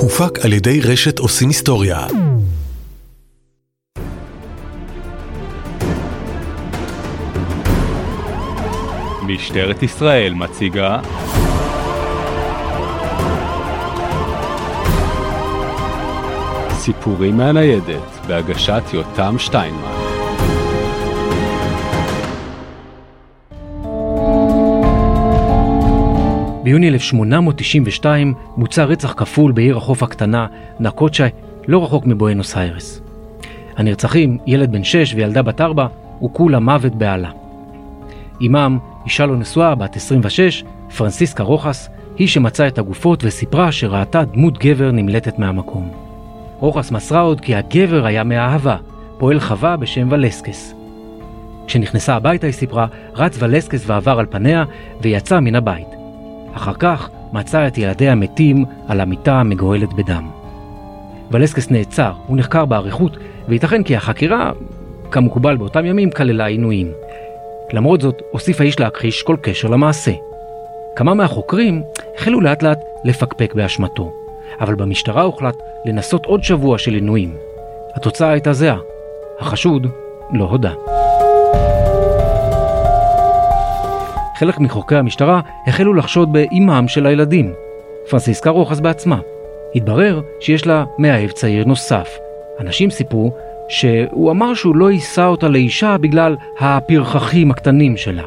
[0.00, 2.06] הופק על ידי רשת עושים היסטוריה.
[9.22, 10.98] משטרת ישראל מציגה
[16.70, 20.05] סיפורים מהניידת בהגשת יותם שטיינמן
[26.66, 30.46] ביוני 1892 בוצע רצח כפול בעיר החוף הקטנה,
[30.80, 31.26] נקוצ'ה,
[31.68, 33.00] לא רחוק מבואנוס איירס.
[33.76, 35.86] הנרצחים, ילד בן 6 וילדה בת 4,
[36.18, 37.30] הוכו למוות בעלה.
[38.42, 40.64] אמם, אישה לא נשואה, בת 26,
[40.96, 41.88] פרנסיסקה רוחס,
[42.18, 45.90] היא שמצאה את הגופות וסיפרה שראתה דמות גבר נמלטת מהמקום.
[46.58, 48.76] רוחס מסרה עוד כי הגבר היה מאהבה,
[49.18, 50.74] פועל חווה בשם ולסקס.
[51.66, 54.64] כשנכנסה הביתה, היא סיפרה, רץ ולסקס ועבר על פניה
[55.00, 55.95] ויצא מן הבית.
[56.56, 60.30] אחר כך מצא את ילדיה מתים על המיטה המגואלת בדם.
[61.30, 63.16] ולסקס נעצר, הוא נחקר באריכות,
[63.48, 64.52] וייתכן כי החקירה,
[65.10, 66.92] כמקובל באותם ימים, כללה עינויים.
[67.72, 70.12] למרות זאת, הוסיף האיש להכחיש כל קשר למעשה.
[70.96, 71.82] כמה מהחוקרים
[72.16, 74.12] החלו לאט לאט לפקפק באשמתו,
[74.60, 77.36] אבל במשטרה הוחלט לנסות עוד שבוע של עינויים.
[77.94, 78.78] התוצאה הייתה זהה.
[79.40, 79.86] החשוד
[80.32, 80.72] לא הודה.
[84.38, 87.52] חלק מחוקרי המשטרה החלו לחשוד באימם של הילדים,
[88.10, 89.18] פרנסיסקה רוחס בעצמה.
[89.74, 92.08] התברר שיש לה מאהב צעיר נוסף.
[92.60, 93.32] אנשים סיפרו
[93.68, 98.22] שהוא אמר שהוא לא יישא אותה לאישה בגלל הפרחחים הקטנים שלה.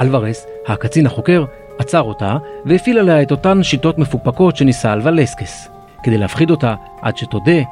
[0.00, 1.44] אלוורס, הקצין החוקר,
[1.78, 5.68] עצר אותה והפעיל עליה את אותן שיטות מפוקפקות שניסה על ולסקס.
[6.02, 7.62] כדי להפחיד אותה עד שתודה,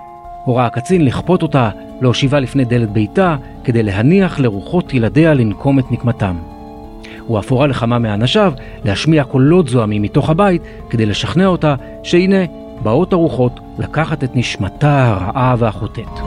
[0.44, 6.55] הורה הקצין לכפות אותה להושיבה לפני דלת ביתה כדי להניח לרוחות ילדיה לנקום את נקמתם.
[7.26, 8.52] הוא אף הורה לכמה מאנשיו
[8.84, 12.44] להשמיע קולות זועמים מתוך הבית כדי לשכנע אותה שהנה
[12.82, 16.20] באות הרוחות לקחת את נשמתה הרעה והחוטאת.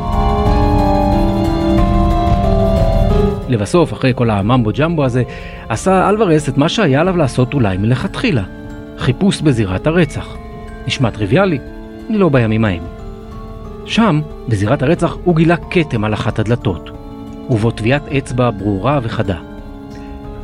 [3.49, 5.23] לבסוף, אחרי כל הממבו ג'מבו הזה,
[5.69, 8.43] עשה אלוורס את מה שהיה עליו לעשות אולי מלכתחילה.
[8.97, 10.35] חיפוש בזירת הרצח.
[10.87, 11.59] נשמע טריוויאלי?
[12.09, 12.83] לא בימים ההם.
[13.85, 16.89] שם, בזירת הרצח, הוא גילה כתם על אחת הדלתות,
[17.49, 19.48] ובו טביעת אצבע ברורה וחדה.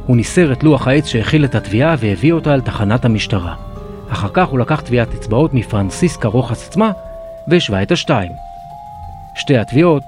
[0.06, 3.56] הוא ניסר את לוח העץ שהכיל את התביעה והביא אותה אל תחנת המשטרה.
[4.10, 6.92] אחר כך הוא לקח טביעת אצבעות מפרנסיסקה רוחס עצמה
[7.48, 8.32] והשווה את השתיים.
[9.36, 10.04] שתי התביעות,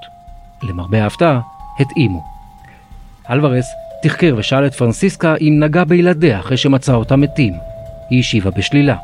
[0.62, 1.40] למרבה ההפתעה,
[1.80, 2.24] התאימו.
[3.30, 3.66] אלוורס
[4.02, 7.54] תחקר ושאל את פרנסיסקה אם נגע בילדיה אחרי שמצא אותם מתים.
[8.10, 8.96] היא השיבה בשלילה.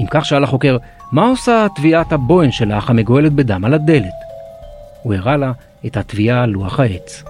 [0.00, 0.76] אם כך שאל החוקר,
[1.12, 4.14] מה עושה טביעת הבוהן שלך המגואלת בדם על הדלת?
[5.02, 5.52] הוא הראה לה
[5.86, 7.24] את התביעה על לוח העץ.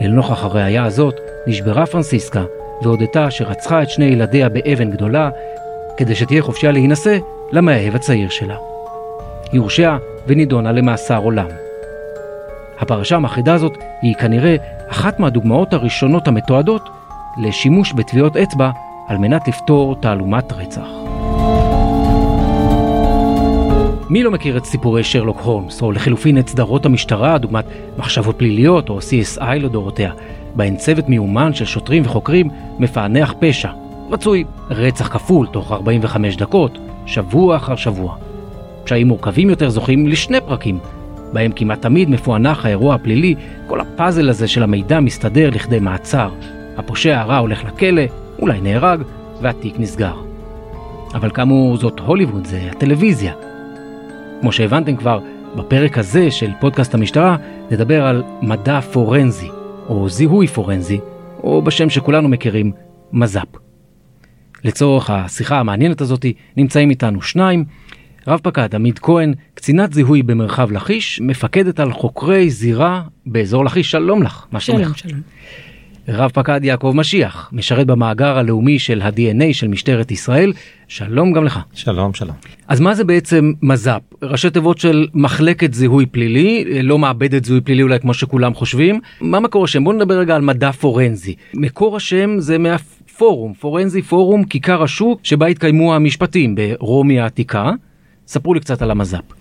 [0.00, 1.14] לנוכח הראייה הזאת,
[1.46, 2.44] נשברה פרנסיסקה
[2.82, 5.30] והודתה שרצחה את שני ילדיה באבן גדולה,
[5.96, 7.18] כדי שתהיה חופשייה להינשא
[7.52, 8.56] למאהב הצעיר שלה.
[9.52, 11.48] היא הורשעה ונידונה למאסר עולם.
[12.78, 13.72] הפרשה המחרידה הזאת
[14.02, 14.56] היא כנראה
[14.88, 16.88] אחת מהדוגמאות הראשונות המתועדות
[17.38, 18.70] לשימוש בטביעות אצבע
[19.08, 20.99] על מנת לפתור תעלומת רצח.
[24.10, 27.64] מי לא מכיר את סיפורי שרלוק הולמס, או לחילופין את סדרות המשטרה, דוגמת
[27.98, 30.12] מחשבות פליליות או CSI לדורותיה,
[30.54, 33.70] בהן צוות מיומן של שוטרים וחוקרים מפענח פשע.
[34.10, 38.16] רצוי רצח כפול תוך 45 דקות, שבוע אחר שבוע.
[38.84, 40.78] פשעים מורכבים יותר זוכים לשני פרקים,
[41.32, 43.34] בהם כמעט תמיד מפוענח האירוע הפלילי,
[43.66, 46.30] כל הפאזל הזה של המידע מסתדר לכדי מעצר.
[46.76, 48.02] הפושע הרע הולך לכלא,
[48.38, 49.02] אולי נהרג,
[49.40, 50.14] והתיק נסגר.
[51.14, 53.49] אבל כאמור זאת הוליווד, זה הטלוויזיה.
[54.40, 55.20] כמו שהבנתם כבר,
[55.56, 57.36] בפרק הזה של פודקאסט המשטרה
[57.70, 59.48] נדבר על מדע פורנזי,
[59.88, 60.98] או זיהוי פורנזי,
[61.42, 62.72] או בשם שכולנו מכירים,
[63.12, 63.56] מז"פ.
[64.64, 67.64] לצורך השיחה המעניינת הזאת נמצאים איתנו שניים,
[68.26, 74.22] רב פקד עמית כהן, קצינת זיהוי במרחב לכיש, מפקדת על חוקרי זירה באזור לכיש, שלום
[74.22, 74.98] לך, מה שלום, שלומך?
[74.98, 75.20] שלום.
[76.12, 80.52] רב פקד יעקב משיח, משרת במאגר הלאומי של ה-DNA של משטרת ישראל,
[80.88, 81.58] שלום גם לך.
[81.74, 82.36] שלום, שלום.
[82.68, 84.00] אז מה זה בעצם מז"פ?
[84.22, 89.00] ראשי תיבות של מחלקת זיהוי פלילי, לא מעבדת זיהוי פלילי אולי כמו שכולם חושבים.
[89.20, 89.84] מה מקור השם?
[89.84, 91.34] בוא נדבר רגע על מדע פורנזי.
[91.54, 97.70] מקור השם זה מהפורום, פורנזי פורום כיכר השוק שבה התקיימו המשפטים ברומי העתיקה.
[98.26, 99.39] ספרו לי קצת על המז"פ.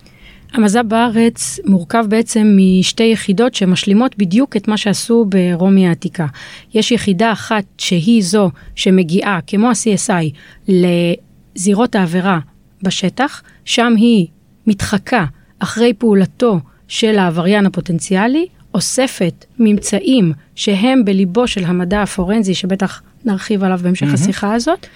[0.54, 6.26] המז"פ בארץ מורכב בעצם משתי יחידות שמשלימות בדיוק את מה שעשו ברומי העתיקה.
[6.74, 10.34] יש יחידה אחת שהיא זו שמגיעה, כמו ה-CSI,
[10.68, 12.40] לזירות העבירה
[12.84, 14.28] בשטח, שם היא
[14.68, 15.26] מתחקה
[15.60, 23.80] אחרי פעולתו של העבריין הפוטנציאלי, אוספת ממצאים שהם בליבו של המדע הפורנזי, שבטח נרחיב עליו
[23.84, 24.16] בהמשך מהמם.
[24.16, 24.88] השיחה הזאת,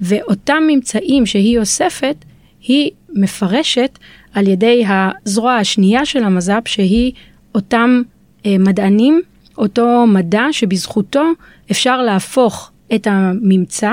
[0.00, 2.24] ואותם ממצאים שהיא אוספת,
[2.62, 3.98] היא מפרשת
[4.36, 7.12] על ידי הזרוע השנייה של המז"פ, שהיא
[7.54, 8.02] אותם
[8.46, 9.22] אה, מדענים,
[9.58, 11.24] אותו מדע שבזכותו
[11.70, 13.92] אפשר להפוך את הממצא,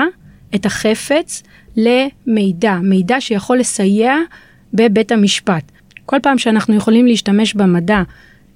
[0.54, 1.42] את החפץ,
[1.76, 4.16] למידע, מידע שיכול לסייע
[4.74, 5.72] בבית המשפט.
[6.06, 8.02] כל פעם שאנחנו יכולים להשתמש במדע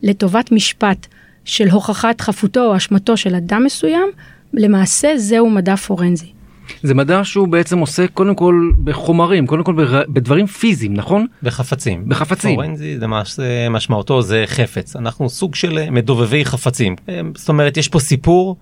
[0.02, 1.06] לטובת משפט
[1.44, 4.08] של הוכחת חפותו או אשמתו של אדם מסוים,
[4.54, 6.37] למעשה זהו מדע פורנזי.
[6.82, 9.74] זה מדע שהוא בעצם עוסק קודם כל בחומרים, קודם כל
[10.08, 11.26] בדברים פיזיים, נכון?
[11.42, 12.08] בחפצים.
[12.08, 12.54] בחפצים.
[12.54, 14.96] פורנזי זה מש, משמעותו זה חפץ.
[14.96, 16.96] אנחנו סוג של מדובבי חפצים.
[17.34, 18.56] זאת אומרת, יש פה סיפור,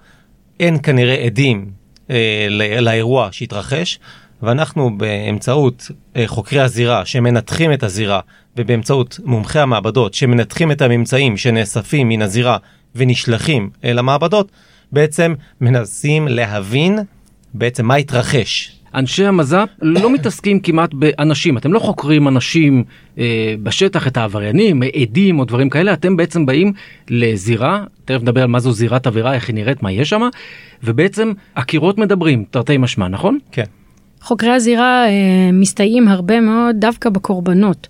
[0.60, 1.70] אין כנראה עדים
[2.10, 2.46] אה,
[2.80, 3.98] לאירוע שהתרחש,
[4.42, 8.20] ואנחנו באמצעות אה, חוקרי הזירה שמנתחים את הזירה,
[8.56, 12.56] ובאמצעות מומחי המעבדות שמנתחים את הממצאים שנאספים מן הזירה
[12.94, 14.50] ונשלחים אל המעבדות,
[14.92, 16.98] בעצם מנסים להבין
[17.58, 18.72] בעצם מה התרחש.
[18.94, 22.84] אנשי המז"פ לא מתעסקים כמעט באנשים, אתם לא חוקרים אנשים
[23.18, 26.72] אה, בשטח, את העבריינים, עדים או דברים כאלה, אתם בעצם באים
[27.10, 30.28] לזירה, תכף נדבר על מה זו זירת עבירה, איך היא נראית, מה יש שם,
[30.84, 33.38] ובעצם הקירות מדברים, תרתי משמע, נכון?
[33.52, 33.64] כן.
[34.20, 37.88] חוקרי הזירה אה, מסתייעים הרבה מאוד דווקא בקורבנות.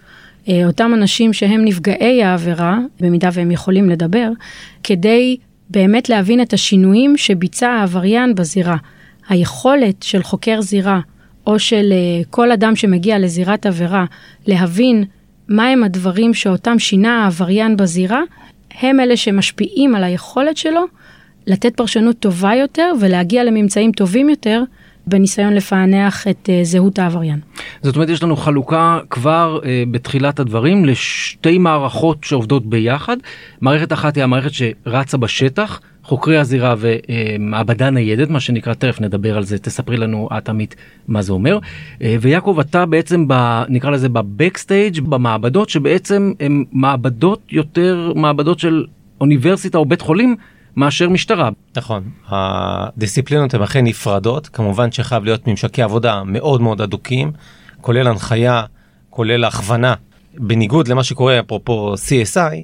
[0.49, 4.31] אה, אותם אנשים שהם נפגעי העבירה, במידה והם יכולים לדבר,
[4.83, 5.37] כדי
[5.71, 8.77] באמת להבין את השינויים שביצע העבריין בזירה.
[9.29, 11.01] היכולת של חוקר זירה,
[11.47, 14.05] או של uh, כל אדם שמגיע לזירת עבירה,
[14.47, 15.05] להבין
[15.49, 18.21] מהם הדברים שאותם שינה העבריין בזירה,
[18.81, 20.85] הם אלה שמשפיעים על היכולת שלו
[21.47, 24.63] לתת פרשנות טובה יותר ולהגיע לממצאים טובים יותר
[25.07, 27.41] בניסיון לפענח את uh, זהות העבריין.
[27.83, 33.17] זאת אומרת יש לנו חלוקה כבר uh, בתחילת הדברים לשתי מערכות שעובדות ביחד.
[33.61, 39.45] מערכת אחת היא המערכת שרצה בשטח, חוקרי הזירה ומעבדה ניידת, מה שנקרא, תכף נדבר על
[39.45, 40.77] זה, תספרי לנו את עמית
[41.09, 41.59] מה זה אומר.
[42.03, 48.85] אה, ויעקב, אתה בעצם, ב, נקרא לזה בבקסטייג', במעבדות שבעצם הן מעבדות יותר מעבדות של
[49.21, 50.37] אוניברסיטה או בית חולים.
[50.77, 51.51] מאשר משטרה.
[51.77, 57.33] נכון, הדיסציפלינות הן אכן נפרדות, כמובן שחייב להיות ממשקי עבודה מאוד מאוד אדוקים,
[57.81, 58.63] כולל הנחיה,
[59.11, 59.95] כולל הכוונה,
[60.35, 62.57] בניגוד למה שקורה אפרופו CSI,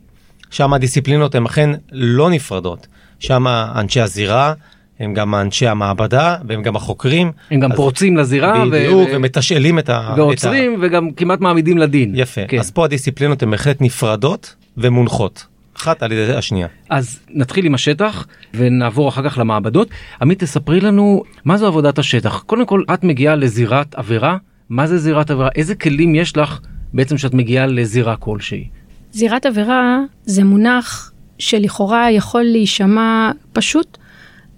[0.51, 2.87] שם הדיסציפלינות הן אכן לא נפרדות.
[3.23, 4.55] שם אנשי הזירה,
[5.01, 7.33] הם גם אנשי המעבדה והם גם החוקרים.
[7.51, 8.65] הם גם פורצים לזירה.
[8.67, 9.17] בדיוק, ו...
[9.17, 10.15] ומתשאלים את ה...
[10.17, 10.77] ועוצרים ה...
[10.81, 12.13] וגם כמעט מעמידים לדין.
[12.15, 12.59] יפה, כן.
[12.59, 15.47] אז פה הדיסציפלינות הן בהחלט נפרדות ומונחות.
[15.77, 16.67] אחת על ידי השנייה.
[16.91, 19.89] אז נתחיל עם השטח ונעבור אחר כך למעבדות.
[20.23, 22.43] עמית תספרי לנו מה זו עבודת השטח.
[22.47, 24.37] קודם כל את מגיעה לזירת עבירה,
[24.69, 25.49] מה זה זירת עבירה?
[25.57, 26.59] איזה כלים יש לך
[26.93, 28.69] בעצם שאת מגיעה לזירה כלשהי?
[29.13, 31.12] זירת עבירה זה מונח
[31.43, 33.99] שלכאורה יכול להישמע פשוט,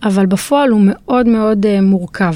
[0.02, 2.34] אבל בפועל הוא מאוד מאוד uh, מורכב.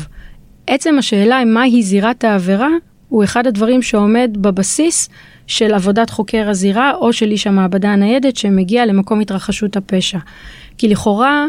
[0.67, 2.69] עצם השאלה מהי זירת העבירה
[3.09, 5.09] הוא אחד הדברים שעומד בבסיס
[5.47, 10.19] של עבודת חוקר הזירה או של איש המעבדה הניידת שמגיע למקום התרחשות הפשע.
[10.79, 11.47] כי לכאורה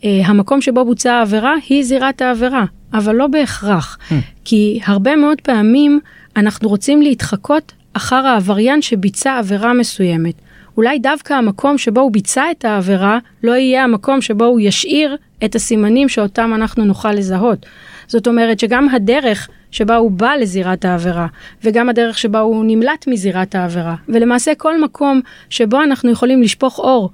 [0.00, 2.64] uh, המקום שבו בוצעה העבירה היא זירת העבירה,
[2.94, 3.98] אבל לא בהכרח.
[4.08, 4.14] Hmm.
[4.44, 6.00] כי הרבה מאוד פעמים
[6.36, 10.34] אנחנו רוצים להתחקות אחר העבריין שביצע עבירה מסוימת.
[10.76, 15.54] אולי דווקא המקום שבו הוא ביצע את העבירה לא יהיה המקום שבו הוא ישאיר את
[15.54, 17.66] הסימנים שאותם אנחנו נוכל לזהות.
[18.06, 21.26] זאת אומרת שגם הדרך שבה הוא בא לזירת העבירה,
[21.64, 25.20] וגם הדרך שבה הוא נמלט מזירת העבירה, ולמעשה כל מקום
[25.50, 27.10] שבו אנחנו יכולים לשפוך אור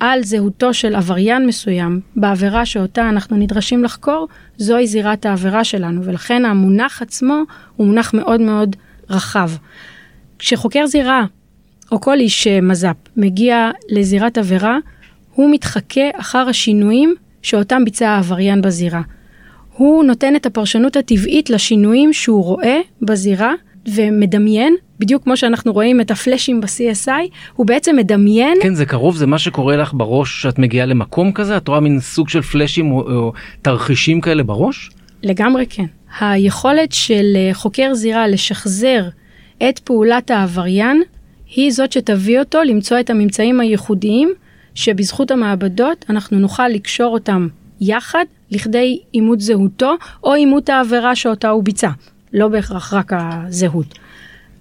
[0.00, 6.44] על זהותו של עבריין מסוים בעבירה שאותה אנחנו נדרשים לחקור, זוהי זירת העבירה שלנו, ולכן
[6.44, 7.42] המונח עצמו
[7.76, 8.76] הוא מונח מאוד מאוד
[9.10, 9.50] רחב.
[10.38, 11.24] כשחוקר זירה
[11.92, 14.78] או כל איש מז"פ מגיע לזירת עבירה,
[15.34, 19.02] הוא מתחכה אחר השינויים שאותם ביצע העבריין בזירה.
[19.72, 23.52] הוא נותן את הפרשנות הטבעית לשינויים שהוא רואה בזירה
[23.94, 27.10] ומדמיין, בדיוק כמו שאנחנו רואים את הפלאשים ב-CSI,
[27.54, 28.58] הוא בעצם מדמיין.
[28.62, 31.56] כן, זה קרוב, זה מה שקורה לך בראש שאת מגיעה למקום כזה?
[31.56, 34.90] את רואה מין סוג של פלאשים או, או תרחישים כאלה בראש?
[35.22, 35.86] לגמרי כן.
[36.20, 39.02] היכולת של חוקר זירה לשחזר
[39.68, 41.02] את פעולת העבריין
[41.56, 44.34] היא זאת שתביא אותו למצוא את הממצאים הייחודיים
[44.74, 47.48] שבזכות המעבדות אנחנו נוכל לקשור אותם
[47.80, 51.90] יחד לכדי אימות זהותו או אימות העבירה שאותה הוא ביצע,
[52.32, 53.98] לא בהכרח רק הזהות.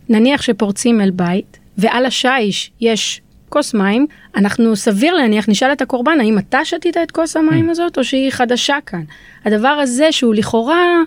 [0.10, 6.20] נניח שפורצים אל בית ועל השיש יש כוס מים, אנחנו סביר להניח, נשאל את הקורבן
[6.20, 7.72] האם אתה שתית את כוס המים mm.
[7.72, 9.04] הזאת או שהיא חדשה כאן.
[9.46, 11.02] הדבר הזה שהוא לכאורה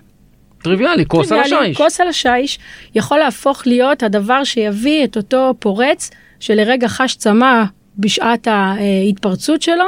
[0.62, 1.76] טריוויאלי, כוס על השיש.
[1.76, 2.58] כוס על השיש
[2.94, 7.64] יכול להפוך להיות הדבר שיביא את אותו פורץ שלרגע חש צמא
[7.98, 9.84] בשעת ההתפרצות שלו,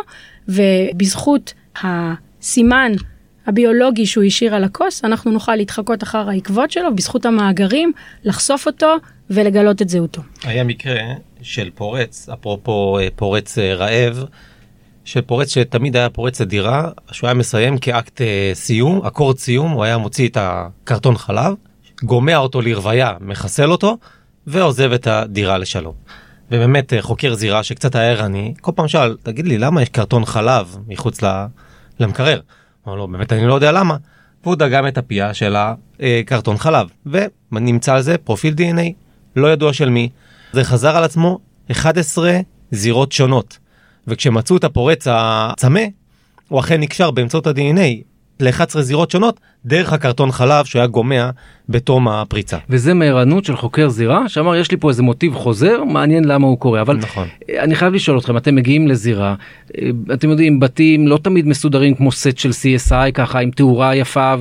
[0.48, 2.92] ובזכות הסימן
[3.46, 7.92] הביולוגי שהוא השאיר על הכוס, אנחנו נוכל להתחקות אחר העקבות שלו, בזכות המאגרים,
[8.24, 8.96] לחשוף אותו
[9.30, 10.22] ולגלות את זהותו.
[10.44, 11.00] היה מקרה
[11.42, 14.24] של פורץ, אפרופו אה, פורץ אה, רעב,
[15.04, 19.84] של פורץ שתמיד היה פורץ לדירה, שהוא היה מסיים כאקט אה, סיום, אקורד סיום, הוא
[19.84, 21.54] היה מוציא את הקרטון חלב,
[22.02, 23.98] גומע אותו לרוויה, מחסל אותו,
[24.46, 25.94] ועוזב את הדירה לשלום.
[26.50, 30.24] ובאמת אה, חוקר זירה שקצת היה ערני, כל פעם שאל, תגיד לי, למה יש קרטון
[30.24, 31.20] חלב מחוץ
[32.00, 32.40] למקרר?
[32.86, 33.96] אמר לו, באמת אני לא יודע למה.
[34.42, 36.88] והוא דגם את הפייה של הקרטון חלב,
[37.52, 38.92] ונמצא על זה פרופיל DNA,
[39.36, 40.08] לא ידוע של מי.
[40.52, 41.38] זה חזר על עצמו
[41.70, 42.40] 11
[42.70, 43.58] זירות שונות.
[44.06, 45.80] וכשמצאו את הפורץ הצמא,
[46.48, 48.11] הוא אכן נקשר באמצעות ה-DNA
[48.42, 51.30] ל-11 זירות שונות דרך הקרטון חלב שהוא היה גומע
[51.68, 52.58] בתום הפריצה.
[52.70, 56.58] וזה מערנות של חוקר זירה שאמר יש לי פה איזה מוטיב חוזר מעניין למה הוא
[56.58, 57.28] קורה אבל נכון.
[57.58, 59.34] אני חייב לשאול אתכם אתם מגיעים לזירה
[59.78, 64.34] אה, אתם יודעים בתים לא תמיד מסודרים כמו סט של CSI ככה עם תאורה יפה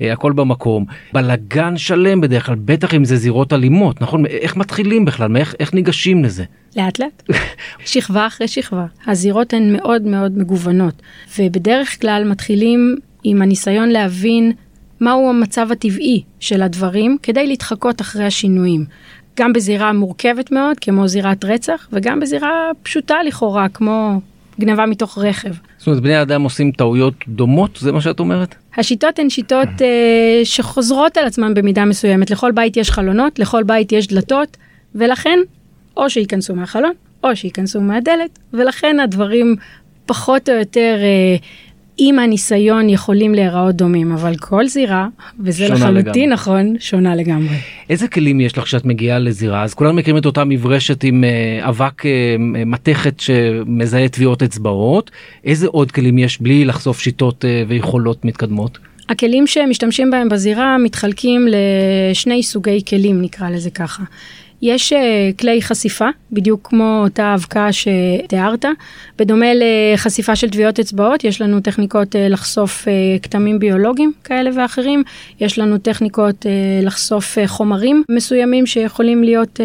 [0.00, 5.36] והכל במקום בלגן שלם בדרך כלל בטח אם זה זירות אלימות נכון איך מתחילים בכלל
[5.36, 6.44] איך, איך ניגשים לזה.
[6.76, 7.22] לאט לאט,
[7.90, 8.86] שכבה אחרי שכבה.
[9.06, 11.02] הזירות הן מאוד מאוד מגוונות,
[11.38, 14.52] ובדרך כלל מתחילים עם הניסיון להבין
[15.00, 18.84] מהו המצב הטבעי של הדברים כדי להתחקות אחרי השינויים.
[19.38, 24.20] גם בזירה מורכבת מאוד, כמו זירת רצח, וגם בזירה פשוטה לכאורה, כמו
[24.60, 25.50] גנבה מתוך רכב.
[25.78, 28.54] זאת אומרת בני אדם עושים טעויות דומות זה מה שאת אומרת?
[28.76, 32.30] השיטות הן שיטות אה, שחוזרות על עצמן במידה מסוימת.
[32.30, 34.56] לכל בית יש חלונות, לכל בית יש דלתות,
[34.94, 35.38] ולכן
[35.96, 36.92] או שייכנסו מהחלון,
[37.24, 39.56] או שייכנסו מהדלת, ולכן הדברים
[40.06, 41.36] פחות או יותר אה,
[42.02, 45.08] עם הניסיון יכולים להיראות דומים, אבל כל זירה,
[45.44, 46.26] וזה לחלוטין לגמרי.
[46.26, 47.56] נכון, שונה לגמרי.
[47.90, 51.68] איזה כלים יש לך כשאת מגיעה לזירה אז כולנו מכירים את אותה מברשת עם אה,
[51.68, 55.10] אבק אה, מתכת שמזהה טביעות אצבעות
[55.44, 58.78] איזה עוד כלים יש בלי לחשוף שיטות אה, ויכולות מתקדמות.
[59.08, 64.02] הכלים שמשתמשים בהם בזירה מתחלקים לשני סוגי כלים, נקרא לזה ככה.
[64.62, 68.64] יש אה, כלי חשיפה, בדיוק כמו אותה אבקה שתיארת.
[69.18, 75.02] בדומה לחשיפה של טביעות אצבעות, יש לנו טכניקות אה, לחשוף אה, כתמים ביולוגיים כאלה ואחרים.
[75.40, 76.46] יש לנו טכניקות
[76.82, 79.60] לחשוף חומרים מסוימים שיכולים להיות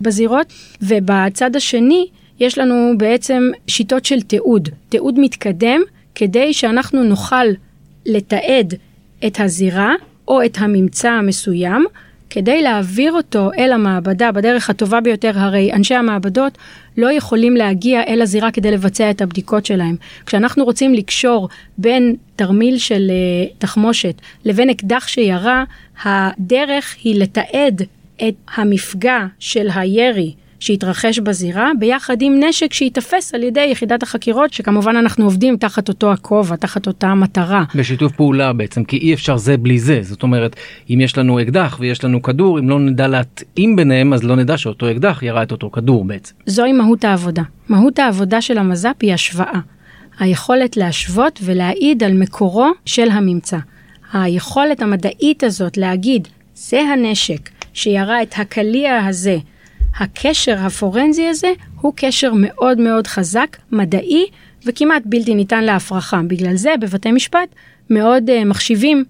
[0.00, 0.52] בזירות.
[0.82, 2.06] ובצד השני,
[2.40, 5.80] יש לנו בעצם שיטות של תיעוד, תיעוד מתקדם,
[6.14, 7.44] כדי שאנחנו נוכל
[8.06, 8.74] לתעד
[9.26, 9.94] את הזירה
[10.28, 11.86] או את הממצא המסוים.
[12.30, 16.58] כדי להעביר אותו אל המעבדה בדרך הטובה ביותר, הרי אנשי המעבדות
[16.96, 19.96] לא יכולים להגיע אל הזירה כדי לבצע את הבדיקות שלהם.
[20.26, 25.64] כשאנחנו רוצים לקשור בין תרמיל של uh, תחמושת לבין אקדח שירה,
[26.04, 27.82] הדרך היא לתעד
[28.28, 34.96] את המפגע של הירי שהתרחש בזירה, ביחד עם נשק שייתפס על ידי יחידת החקירות, שכמובן
[34.96, 37.64] אנחנו עובדים תחת אותו הכובע, תחת אותה מטרה.
[37.74, 40.56] בשיתוף פעולה בעצם כי אי אפשר זה בלי זה זאת אומרת
[40.90, 44.58] אם יש לנו אקדח ויש לנו כדור אם לא נדע להתאים ביניהם אז לא נדע
[44.58, 46.34] שאותו אקדח ירה את אותו כדור בעצם.
[46.46, 47.42] זוהי מהות העבודה.
[47.68, 49.60] מהות העבודה של המז"פ היא השוואה.
[50.18, 53.58] היכולת להשוות ולהעיד על מקורו של הממצא.
[54.12, 59.38] היכולת המדעית הזאת להגיד, זה הנשק שירה את הקליע הזה,
[59.98, 64.26] הקשר הפורנזי הזה הוא קשר מאוד מאוד חזק, מדעי,
[64.66, 66.20] וכמעט בלתי ניתן להפרחה.
[66.28, 67.48] בגלל זה בבתי משפט
[67.90, 69.04] מאוד uh, מחשיבים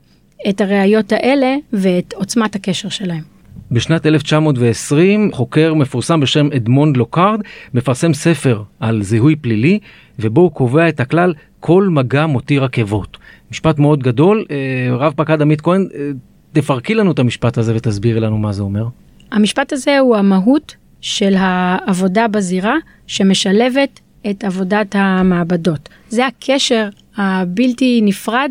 [0.49, 3.23] את הראיות האלה ואת עוצמת הקשר שלהם.
[3.71, 7.40] בשנת 1920 חוקר מפורסם בשם אדמונד לוקארד
[7.75, 9.78] מפרסם ספר על זיהוי פלילי
[10.18, 13.16] ובו הוא קובע את הכלל כל מגע מותיר עקבות.
[13.50, 16.11] משפט מאוד גדול, אה, רב פקד עמית כהן, אה,
[16.52, 18.87] תפרקי לנו את המשפט הזה ותסבירי לנו מה זה אומר.
[19.30, 25.88] המשפט הזה הוא המהות של העבודה בזירה שמשלבת את עבודת המעבדות.
[26.08, 28.50] זה הקשר הבלתי נפרד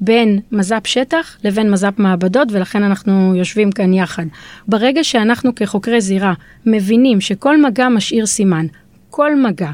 [0.00, 4.24] בין מז"פ שטח לבין מז"פ מעבדות ולכן אנחנו יושבים כאן יחד.
[4.68, 6.32] ברגע שאנחנו כחוקרי זירה
[6.66, 8.66] מבינים שכל מגע משאיר סימן,
[9.10, 9.70] כל מגע,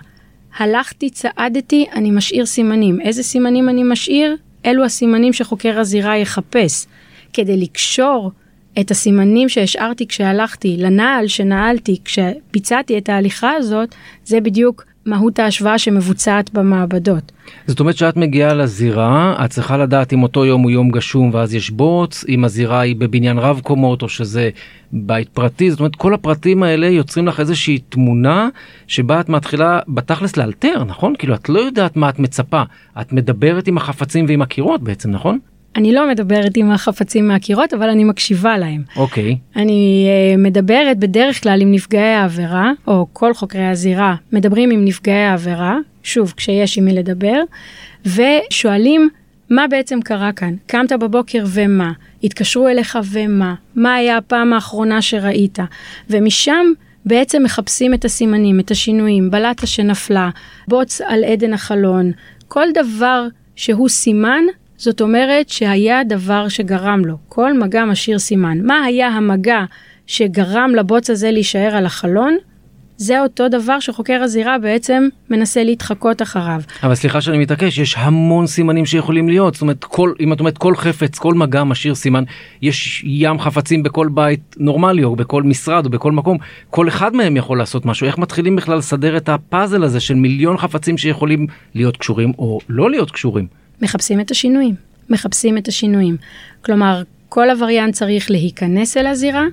[0.59, 3.01] הלכתי, צעדתי, אני משאיר סימנים.
[3.01, 4.37] איזה סימנים אני משאיר?
[4.67, 6.87] אלו הסימנים שחוקר הזירה יחפש.
[7.33, 8.33] כדי לקשור
[8.81, 16.53] את הסימנים שהשארתי כשהלכתי לנעל שנעלתי כשביצעתי את ההליכה הזאת, זה בדיוק מהות ההשוואה שמבוצעת
[16.53, 17.33] במעבדות.
[17.67, 21.55] זאת אומרת שאת מגיעה לזירה, את צריכה לדעת אם אותו יום הוא יום גשום ואז
[21.55, 24.51] יש בוץ, אם הזירה היא בבניין רב קומות או שזה
[24.93, 28.49] בית פרטי, זאת אומרת כל הפרטים האלה יוצרים לך איזושהי תמונה
[28.87, 31.15] שבה את מתחילה בתכלס לאלתר, נכון?
[31.19, 32.63] כאילו את לא יודעת מה את מצפה,
[33.01, 35.39] את מדברת עם החפצים ועם הקירות בעצם, נכון?
[35.77, 38.83] אני לא מדברת עם החפצים מהקירות, אבל אני מקשיבה להם.
[38.97, 39.39] אוקיי.
[39.57, 45.25] אני uh, מדברת בדרך כלל עם נפגעי העבירה, או כל חוקרי הזירה מדברים עם נפגעי
[45.25, 47.43] העבירה, שוב, כשיש עם מי לדבר,
[48.07, 49.09] ושואלים
[49.51, 50.55] מה בעצם קרה כאן?
[50.67, 51.93] קמת בבוקר ומה?
[52.25, 53.55] התקשרו אליך ומה?
[53.75, 55.59] מה היה הפעם האחרונה שראית?
[56.11, 56.67] ומשם
[57.05, 60.31] בעצם מחפשים את הסימנים, את השינויים, בלטה שנפלה,
[60.69, 62.13] בוץ על עדן החלון,
[62.49, 64.43] כל דבר שהוא סימן,
[64.81, 67.17] זאת אומרת שהיה דבר שגרם לו.
[67.29, 68.59] כל מגע משאיר סימן.
[68.63, 69.65] מה היה המגע
[70.07, 72.37] שגרם לבוץ הזה להישאר על החלון?
[72.97, 76.61] זה אותו דבר שחוקר הזירה בעצם מנסה להתחקות אחריו.
[76.83, 79.55] אבל סליחה שאני מתעקש, יש המון סימנים שיכולים להיות.
[79.55, 82.25] זאת אומרת, כל, אם את אומרת כל חפץ, כל מגע משאיר סימן,
[82.63, 86.39] יש ים חפצים בכל בית נורמלי, או בכל משרד, או בכל מקום,
[86.71, 88.07] כל אחד מהם יכול לעשות משהו.
[88.07, 92.91] איך מתחילים בכלל לסדר את הפאזל הזה של מיליון חפצים שיכולים להיות קשורים או לא
[92.91, 93.60] להיות קשורים?
[93.83, 94.75] מחפשים את השינויים.
[95.11, 96.17] מחפשים את השינויים.
[96.65, 99.45] כלומר, כל עבריין צריך להיכנס אל הזירה,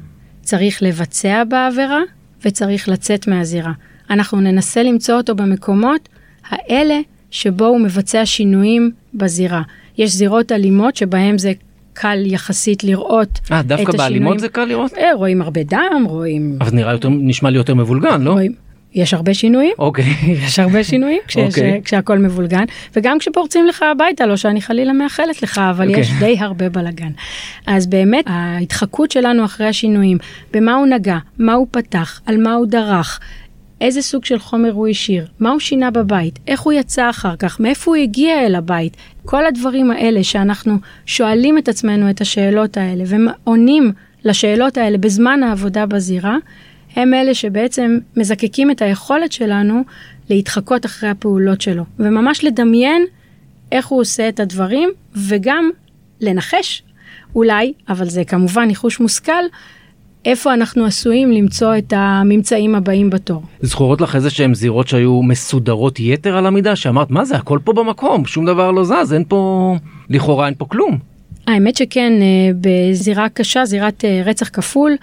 [0.42, 2.02] צריך לבצע בעבירה,
[2.46, 3.72] וצריך לצאת מהזירה.
[4.10, 6.10] אנחנו ננסה למצוא אותו במקומות
[6.50, 7.00] האלה
[7.32, 9.62] שבו הוא מבצע שינויים בזירה.
[9.98, 11.54] יש זירות אלימות שבהם זה
[11.94, 13.72] קל יחסית לראות 아, את השינויים.
[13.72, 14.94] אה, דווקא באלימות זה קל לראות?
[14.94, 16.58] אה, רואים הרבה דם, רואים...
[16.62, 18.32] אבל נראה יותר, נשמע לי יותר מבולגן, לא?
[18.32, 18.67] רואים.
[18.98, 20.14] יש הרבה שינויים, אוקיי.
[20.28, 21.82] יש הרבה שינויים כשיש, אוקיי.
[21.86, 22.64] כשהכול מבולגן,
[22.96, 26.02] וגם כשפורצים לך הביתה, לא שאני חלילה מאחלת לך, אבל אוקיי.
[26.02, 27.12] יש די הרבה בלאגן.
[27.68, 30.18] אז באמת, ההתחקות שלנו אחרי השינויים,
[30.54, 33.20] במה הוא נגע, מה הוא פתח, על מה הוא דרך,
[33.82, 37.60] איזה סוג של חומר הוא השאיר, מה הוא שינה בבית, איך הוא יצא אחר כך,
[37.60, 38.98] מאיפה הוא הגיע אל הבית.
[39.26, 43.92] כל הדברים האלה שאנחנו שואלים את עצמנו את השאלות האלה ועונים
[44.26, 46.38] לשאלות האלה בזמן העבודה בזירה,
[46.98, 49.82] הם אלה שבעצם מזקקים את היכולת שלנו
[50.30, 53.06] להתחקות אחרי הפעולות שלו, וממש לדמיין
[53.72, 54.90] איך הוא עושה את הדברים,
[55.28, 55.70] וגם
[56.22, 56.84] לנחש,
[57.36, 59.44] אולי, אבל זה כמובן ניחוש מושכל,
[60.26, 63.42] איפה אנחנו עשויים למצוא את הממצאים הבאים בתור.
[63.62, 67.74] זכורות לך איזה שהם זירות שהיו מסודרות יתר על המידה, שאמרת, מה זה, הכל פה
[67.74, 69.76] במקום, שום דבר לא זז, אין פה,
[70.10, 70.98] לכאורה אין פה כלום.
[71.48, 74.96] האמת שכן, אה, בזירה קשה, זירת אה, רצח כפול,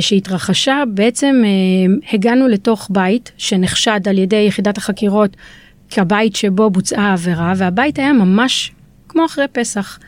[0.00, 1.42] שהתרחשה, בעצם
[2.12, 5.36] הגענו לתוך בית שנחשד על ידי יחידת החקירות
[5.90, 8.72] כבית שבו בוצעה העבירה, והבית היה ממש
[9.08, 9.98] כמו אחרי פסח.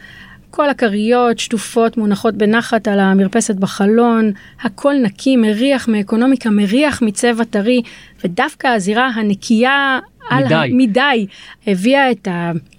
[0.51, 7.83] כל הכריות שטופות מונחות בנחת על המרפסת בחלון, הכל נקי, מריח מאקונומיקה, מריח מצבע טרי,
[8.25, 9.99] ודווקא הזירה הנקייה
[10.33, 10.55] מדי.
[10.55, 10.63] ה...
[10.71, 11.27] מדי
[11.67, 12.29] הביאה את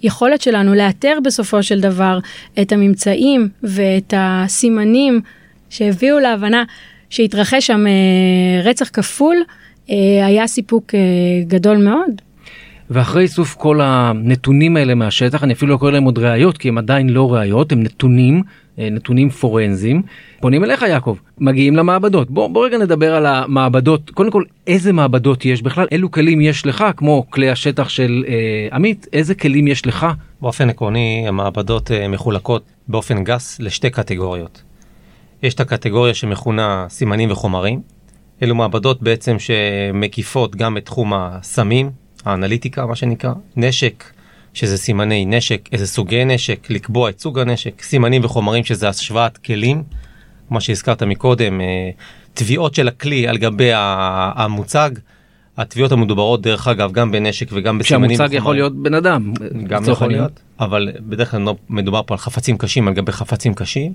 [0.02, 2.18] היכולת שלנו לאתר בסופו של דבר
[2.62, 5.20] את הממצאים ואת הסימנים
[5.70, 6.64] שהביאו להבנה
[7.10, 9.36] שהתרחש שם אה, רצח כפול,
[9.90, 11.00] אה, היה סיפוק אה,
[11.46, 12.22] גדול מאוד.
[12.90, 16.78] ואחרי איסוף כל הנתונים האלה מהשטח, אני אפילו לא קורא להם עוד ראיות, כי הם
[16.78, 18.42] עדיין לא ראיות, הם נתונים,
[18.78, 20.02] נתונים פורנזיים.
[20.40, 22.30] פונים אליך יעקב, מגיעים למעבדות.
[22.30, 24.10] בוא, בוא רגע נדבר על המעבדות.
[24.10, 25.86] קודם כל, איזה מעבדות יש בכלל?
[25.90, 30.06] אילו כלים יש לך, כמו כלי השטח של אה, עמית, איזה כלים יש לך?
[30.40, 34.69] באופן עקרוני, המעבדות מחולקות באופן גס לשתי קטגוריות.
[35.42, 37.80] יש את הקטגוריה שמכונה סימנים וחומרים.
[38.42, 41.90] אלו מעבדות בעצם שמקיפות גם את תחום הסמים,
[42.24, 44.04] האנליטיקה מה שנקרא, נשק,
[44.54, 49.82] שזה סימני נשק, איזה סוגי נשק, לקבוע את סוג הנשק, סימנים וחומרים שזה השוואת כלים,
[50.50, 51.90] מה שהזכרת מקודם, אה,
[52.34, 54.90] תביעות של הכלי על גבי המוצג.
[55.56, 59.32] התביעות המדוברות דרך אגב גם בנשק וגם בסימנים שהמוצג יכול להיות בן אדם.
[59.66, 60.08] גם יכול.
[60.08, 63.92] להיות, אבל בדרך כלל לא מדובר פה על חפצים קשים על גבי חפצים קשים,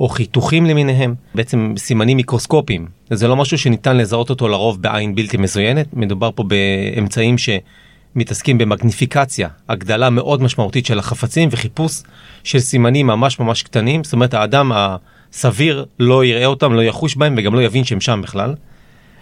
[0.00, 2.86] או חיתוכים למיניהם, בעצם סימנים מיקרוסקופיים.
[3.10, 9.48] זה לא משהו שניתן לזהות אותו לרוב בעין בלתי מזוינת, מדובר פה באמצעים שמתעסקים במגניפיקציה,
[9.68, 12.02] הגדלה מאוד משמעותית של החפצים וחיפוש
[12.44, 17.34] של סימנים ממש ממש קטנים, זאת אומרת האדם הסביר לא יראה אותם, לא יחוש בהם
[17.38, 18.54] וגם לא יבין שהם שם בכלל.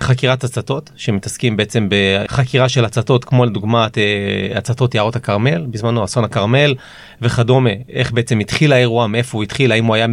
[0.01, 4.05] חקירת הצתות שמתעסקים בעצם בחקירה של הצתות כמו לדוגמת אה,
[4.55, 6.75] הצתות יערות הכרמל בזמנו אסון הכרמל
[7.23, 7.71] וכדומה.
[7.93, 10.07] איך בעצם התחיל האירוע מאיפה הוא התחיל האם הוא היה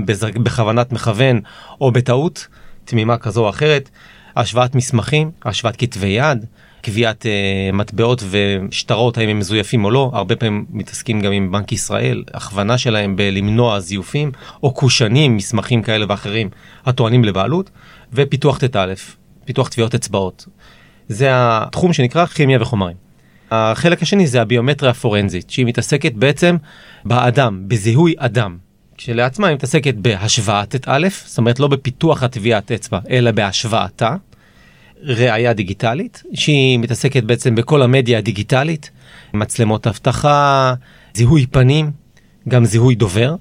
[0.43, 1.41] בכוונת מכוון
[1.81, 2.47] או בטעות
[2.85, 3.89] תמימה כזו או אחרת.
[4.35, 6.45] השוואת מסמכים השוואת כתבי יד
[6.81, 10.11] קביעת אה, מטבעות ושטרות האם הם מזויפים או לא.
[10.13, 14.31] הרבה פעמים מתעסקים גם עם בנק ישראל הכוונה שלהם בלמנוע זיופים
[14.63, 16.49] או קושנים מסמכים כאלה ואחרים
[16.85, 17.69] הטוענים לבעלות
[18.13, 18.93] ופיתוח ט"א
[19.45, 20.45] פיתוח טביעות אצבעות.
[21.07, 22.95] זה התחום שנקרא כימיה וחומרים.
[23.51, 26.57] החלק השני זה הביומטריה הפורנזית שהיא מתעסקת בעצם
[27.05, 28.57] באדם, בזיהוי אדם.
[28.97, 34.15] כשלעצמה היא מתעסקת בהשוואת ט"א, זאת אומרת לא בפיתוח הטביעת אצבע אלא בהשוואתה.
[35.03, 38.91] ראייה דיגיטלית שהיא מתעסקת בעצם בכל המדיה הדיגיטלית,
[39.33, 40.73] מצלמות אבטחה,
[41.13, 41.91] זיהוי פנים,
[42.49, 43.35] גם זיהוי דובר.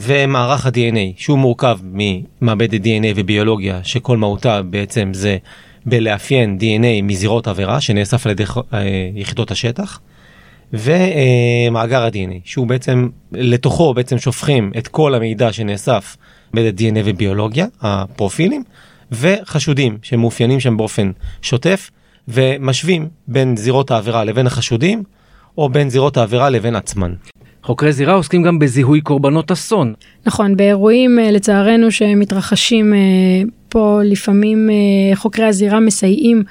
[0.00, 5.36] ומערך ה-DNA שהוא מורכב ממעבדת DNA וביולוגיה שכל מהותה בעצם זה
[5.86, 8.80] בלאפיין DNA מזירות עבירה שנאסף על ידי אה,
[9.14, 10.00] יחידות השטח
[10.72, 16.16] ומאגר ה-DNA, שהוא בעצם, לתוכו בעצם שופכים את כל המידע שנאסף
[16.54, 18.64] ב-DNA וביולוגיה, הפרופילים,
[19.12, 21.10] וחשודים שמאופיינים שם באופן
[21.42, 21.90] שוטף,
[22.28, 25.02] ומשווים בין זירות העבירה לבין החשודים,
[25.58, 27.14] או בין זירות העבירה לבין עצמן.
[27.68, 29.94] חוקרי זירה עוסקים גם בזיהוי קורבנות אסון.
[30.26, 32.98] נכון, באירועים אה, לצערנו שמתרחשים אה,
[33.68, 36.42] פה לפעמים אה, חוקרי הזירה מסייעים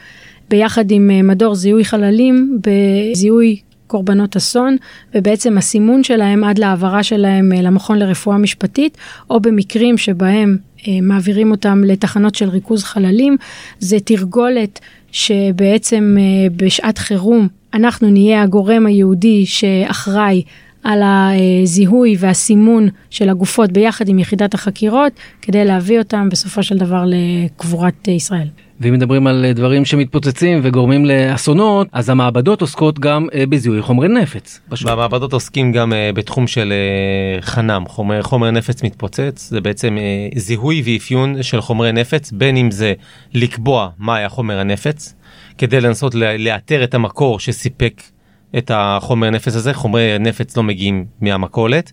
[0.50, 4.78] ביחד עם מדור זיהוי חללים בזיהוי קורבנות אסון
[5.16, 8.98] ובעצם הסימון שלהם עד להעברה שלהם למכון לרפואה משפטית
[9.30, 10.58] או במקרים שבהם
[11.02, 13.38] מעבירים אותם לתחנות של ריכוז חללים
[13.80, 14.80] זה תרגולת
[15.12, 16.18] שבעצם
[16.56, 20.44] בשעת חירום אנחנו נהיה הגורם היהודי שאחראי
[20.88, 27.04] על הזיהוי והסימון של הגופות ביחד עם יחידת החקירות, כדי להביא אותם בסופו של דבר
[27.06, 28.48] לקבורת ישראל.
[28.80, 34.60] ואם מדברים על דברים שמתפוצצים וגורמים לאסונות, אז המעבדות עוסקות גם אה, בזיהוי חומרי נפץ.
[34.70, 34.90] פשוט.
[34.90, 39.98] במעבדות עוסקים גם אה, בתחום של אה, חנם, חומר, חומר נפץ מתפוצץ, זה בעצם
[40.36, 42.94] זיהוי ואפיון של חומרי נפץ, בין אם זה
[43.34, 45.16] לקבוע מה היה חומר הנפץ,
[45.58, 48.02] כדי לנסות לאתר את המקור שסיפק
[48.58, 51.92] את החומר נפץ הזה, חומרי נפץ לא מגיעים מהמכולת,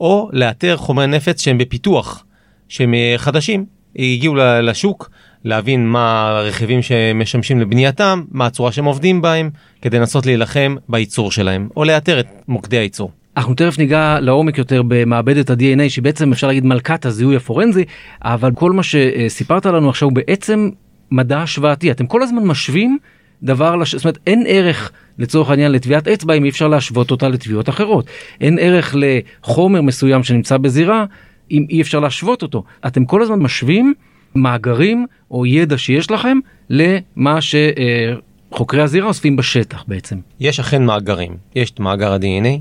[0.00, 2.24] או לאתר חומרי נפץ שהם בפיתוח,
[2.68, 3.64] שהם אה, חדשים,
[3.96, 5.10] הגיעו לשוק,
[5.44, 9.50] להבין מה הרכיבים שמשמשים לבנייתם, מה הצורה שהם עובדים בהם,
[9.82, 13.10] כדי לנסות להילחם בייצור שלהם, או לאתר את מוקדי הייצור.
[13.36, 17.84] אנחנו תכף ניגע לעומק יותר במעבדת ה-DNA שהיא בעצם אפשר להגיד מלכת הזיהוי הפורנזי,
[18.22, 20.70] אבל כל מה שסיפרת לנו עכשיו הוא בעצם
[21.10, 22.98] מדע השוואתי, אתם כל הזמן משווים
[23.42, 23.94] דבר, לש...
[23.94, 28.06] זאת אומרת אין ערך לצורך העניין לטביעת אצבע אם אי אפשר להשוות אותה לטביעות אחרות.
[28.40, 31.04] אין ערך לחומר מסוים שנמצא בזירה
[31.50, 32.64] אם אי אפשר להשוות אותו.
[32.86, 33.94] אתם כל הזמן משווים
[34.34, 36.38] מאגרים או ידע שיש לכם
[36.70, 40.16] למה שחוקרי הזירה אוספים בשטח בעצם.
[40.40, 42.58] יש אכן מאגרים, יש את מאגר ה-DNA,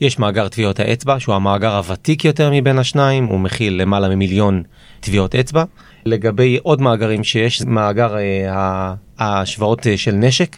[0.00, 4.62] יש מאגר טביעות האצבע שהוא המאגר הוותיק יותר מבין השניים, הוא מכיל למעלה ממיליון
[5.00, 5.64] טביעות אצבע.
[6.06, 10.56] לגבי עוד מאגרים שיש, מאגר אה, ההשוואות אה, של נשק,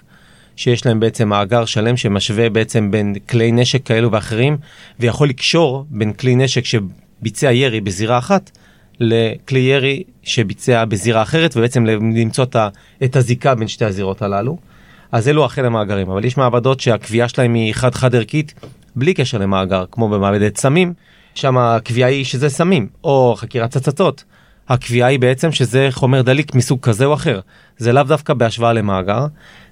[0.56, 4.56] שיש להם בעצם מאגר שלם שמשווה בעצם בין כלי נשק כאלו ואחרים,
[5.00, 8.50] ויכול לקשור בין כלי נשק שביצע ירי בזירה אחת,
[9.00, 12.44] לכלי ירי שביצע בזירה אחרת, ובעצם למצוא
[13.04, 14.58] את הזיקה בין שתי הזירות הללו.
[15.12, 18.54] אז אלו אכן המאגרים, אבל יש מעבדות שהקביעה שלהם היא חד-חד ערכית,
[18.96, 20.92] בלי קשר למאגר, כמו במעבדת סמים,
[21.34, 24.24] שם הקביעה היא שזה סמים, או חקירת צצצות.
[24.68, 27.40] הקביעה היא בעצם שזה חומר דליק מסוג כזה או אחר.
[27.78, 29.26] זה לאו דווקא בהשוואה למאגר.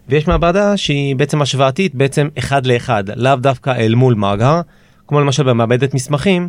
[0.08, 4.60] ויש מעבדה שהיא בעצם השוואתית, בעצם אחד לאחד, לאו דווקא אל מול מאגר,
[5.06, 6.48] כמו למשל במעבדת מסמכים,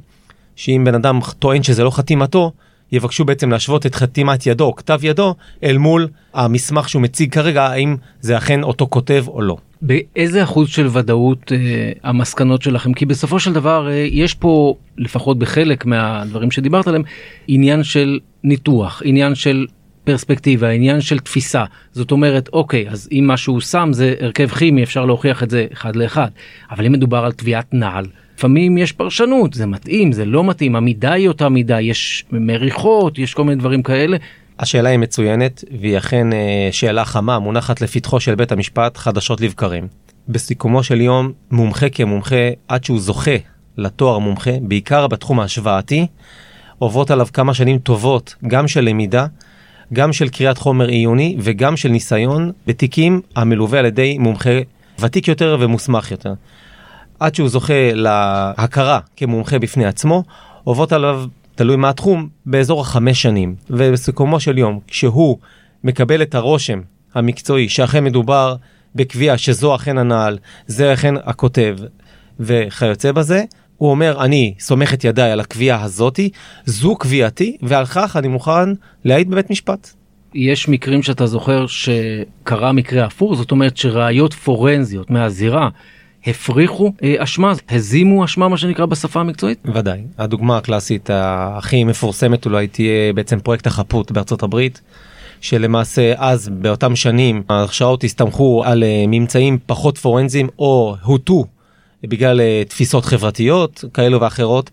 [0.55, 2.51] שאם בן אדם טוען שזה לא חתימתו,
[2.91, 7.95] יבקשו בעצם להשוות את חתימת ידו, כתב ידו, אל מול המסמך שהוא מציג כרגע, האם
[8.21, 9.57] זה אכן אותו כותב או לא.
[9.81, 12.93] באיזה אחוז של ודאות אה, המסקנות שלכם?
[12.93, 17.03] כי בסופו של דבר אה, יש פה, לפחות בחלק מהדברים שדיברת עליהם,
[17.47, 19.65] עניין של ניתוח, עניין של
[20.03, 21.63] פרספקטיבה, עניין של תפיסה.
[21.91, 25.95] זאת אומרת, אוקיי, אז אם משהו שם זה הרכב כימי, אפשר להוכיח את זה אחד
[25.95, 26.27] לאחד.
[26.71, 28.05] אבל אם מדובר על תביעת נעל,
[28.37, 33.33] לפעמים יש פרשנות, זה מתאים, זה לא מתאים, המידה היא אותה מידה, יש מריחות, יש
[33.33, 34.17] כל מיני דברים כאלה.
[34.61, 39.87] השאלה היא מצוינת, והיא אכן אה, שאלה חמה, מונחת לפתחו של בית המשפט חדשות לבקרים.
[40.27, 42.35] בסיכומו של יום, מומחה כמומחה,
[42.67, 43.31] עד שהוא זוכה
[43.77, 46.07] לתואר מומחה, בעיקר בתחום ההשוואתי,
[46.79, 49.25] עוברות עליו כמה שנים טובות, גם של למידה,
[49.93, 54.59] גם של קריאת חומר עיוני וגם של ניסיון בתיקים המלווה על ידי מומחה
[54.99, 56.33] ותיק יותר ומוסמך יותר.
[57.19, 60.23] עד שהוא זוכה להכרה כמומחה בפני עצמו,
[60.63, 61.23] עוברות עליו,
[61.55, 63.55] תלוי מה התחום, באזור החמש שנים.
[63.69, 65.37] ובסיכומו של יום, כשהוא
[65.83, 66.81] מקבל את הרושם
[67.13, 68.55] המקצועי שאכן מדובר
[68.95, 70.37] בקביעה שזו אכן הנעל,
[70.67, 71.77] זה אכן הכותב
[72.39, 73.43] וכיוצא בזה,
[73.77, 76.29] הוא אומר, אני סומך את ידיי על הקביעה הזאתי,
[76.65, 78.69] זו קביעתי, ועל כך אני מוכן
[79.03, 79.93] להעיד בבית משפט.
[80.33, 85.69] יש מקרים שאתה זוכר שקרה מקרה הפוך, זאת אומרת שראיות פורנזיות מהזירה
[86.27, 89.59] הפריחו אה, אשמה, הזימו אשמה מה שנקרא בשפה המקצועית?
[89.75, 90.01] ודאי.
[90.17, 94.81] הדוגמה הקלאסית הכי מפורסמת אולי תהיה בעצם פרויקט החפות בארצות הברית.
[95.41, 101.45] שלמעשה אז באותם שנים ההכשרות הסתמכו על אה, ממצאים פחות פורנזיים או הוטו
[102.03, 104.69] בגלל uh, תפיסות חברתיות כאלו ואחרות.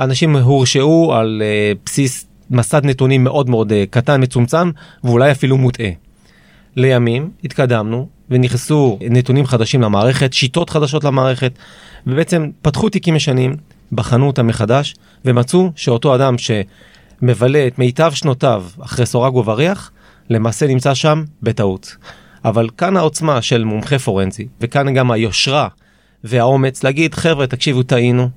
[0.00, 1.42] אנשים הורשעו על
[1.86, 4.70] בסיס מסד נתונים מאוד מאוד קטן, מצומצם,
[5.04, 5.90] ואולי אפילו מוטעה.
[6.76, 11.52] לימים התקדמנו ונכנסו נתונים חדשים למערכת, שיטות חדשות למערכת,
[12.06, 13.56] ובעצם פתחו תיקים ישנים,
[13.92, 19.90] בחנו אותם מחדש, ומצאו שאותו אדם שמבלה את מיטב שנותיו אחרי סורג ובריח,
[20.30, 21.96] למעשה נמצא שם בטעות.
[22.44, 25.68] אבל כאן העוצמה של מומחה פורנזי, וכאן גם היושרה
[26.24, 28.28] והאומץ להגיד חבר'ה תקשיבו טעינו.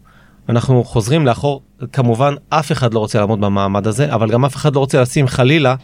[0.50, 1.62] אנחנו חוזרים לאחור
[1.94, 5.28] כמובן אף אחד לא רוצה לעמוד במעמד הזה אבל גם אף אחד לא רוצה לשים
[5.28, 5.76] חלילה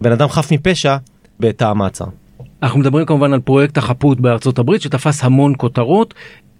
[0.00, 0.96] בן אדם חף מפשע
[1.40, 2.04] בתא המעצר.
[2.62, 6.14] אנחנו מדברים כמובן על פרויקט החפות בארצות הברית שתפס המון כותרות.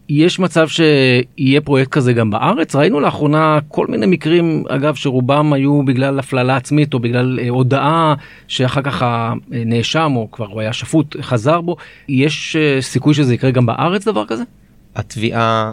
[0.09, 5.83] יש מצב שיהיה פרויקט כזה גם בארץ ראינו לאחרונה כל מיני מקרים אגב שרובם היו
[5.83, 8.15] בגלל הפללה עצמית או בגלל אה, הודעה
[8.49, 11.77] שאחר כך הנאשם או כבר הוא היה שפוט חזר בו
[12.09, 14.43] יש אה, סיכוי שזה יקרה גם בארץ דבר כזה?
[14.97, 15.73] התביעה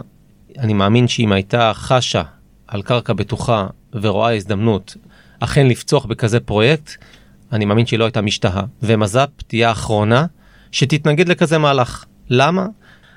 [0.58, 2.22] אני מאמין שאם הייתה חשה
[2.68, 4.96] על קרקע בטוחה ורואה הזדמנות
[5.40, 6.90] אכן לפצוח בכזה פרויקט
[7.54, 10.26] אני מאמין שהיא לא הייתה משתהה ומז"פ תהיה האחרונה
[10.72, 12.66] שתתנגד לכזה מהלך למה?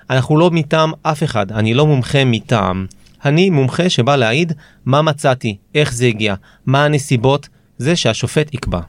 [0.10, 2.86] אנחנו לא מטעם אף אחד, אני לא מומחה מטעם.
[3.26, 4.54] אני מומחה שבא להעיד
[4.86, 8.80] מה מצאתי, איך זה הגיע, מה הנסיבות, זה שהשופט יקבע.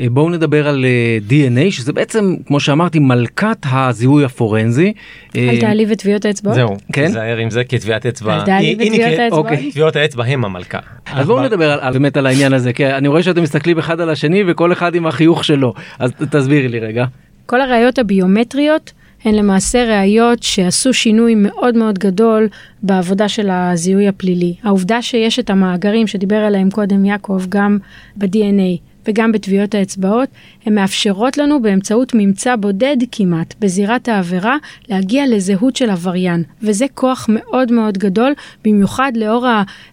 [0.00, 4.92] אה, בואו נדבר על אה, DNA שזה בעצם כמו שאמרתי מלכת הזיהוי הפורנזי.
[5.36, 6.56] אל אה, תעליב את טביעות האצבעות.
[6.56, 7.06] זהו, כן?
[7.06, 9.44] תיזהר עם זה כי טביעת אצבע, אל תעליב את טביעות האצבעות.
[9.44, 10.78] אוקיי, טביעות האצבע הם המלכה.
[11.06, 14.10] אז בואו נדבר על, באמת על העניין הזה כי אני רואה שאתם מסתכלים אחד על
[14.10, 17.04] השני וכל אחד עם החיוך שלו אז תסבירי לי רגע.
[17.46, 18.92] כל הראיות הביומטריות
[19.24, 22.48] הן למעשה ראיות שעשו שינוי מאוד מאוד גדול
[22.82, 24.54] בעבודה של הזיהוי הפלילי.
[24.62, 27.78] העובדה שיש את המאגרים שדיבר עליהם קודם יעקב גם
[28.16, 28.78] ב-DNA
[29.08, 30.28] וגם בטביעות האצבעות,
[30.66, 34.56] הן מאפשרות לנו באמצעות ממצא בודד כמעט בזירת העבירה
[34.88, 38.32] להגיע לזהות של עבריין, וזה כוח מאוד מאוד גדול,
[38.64, 39.46] במיוחד לאור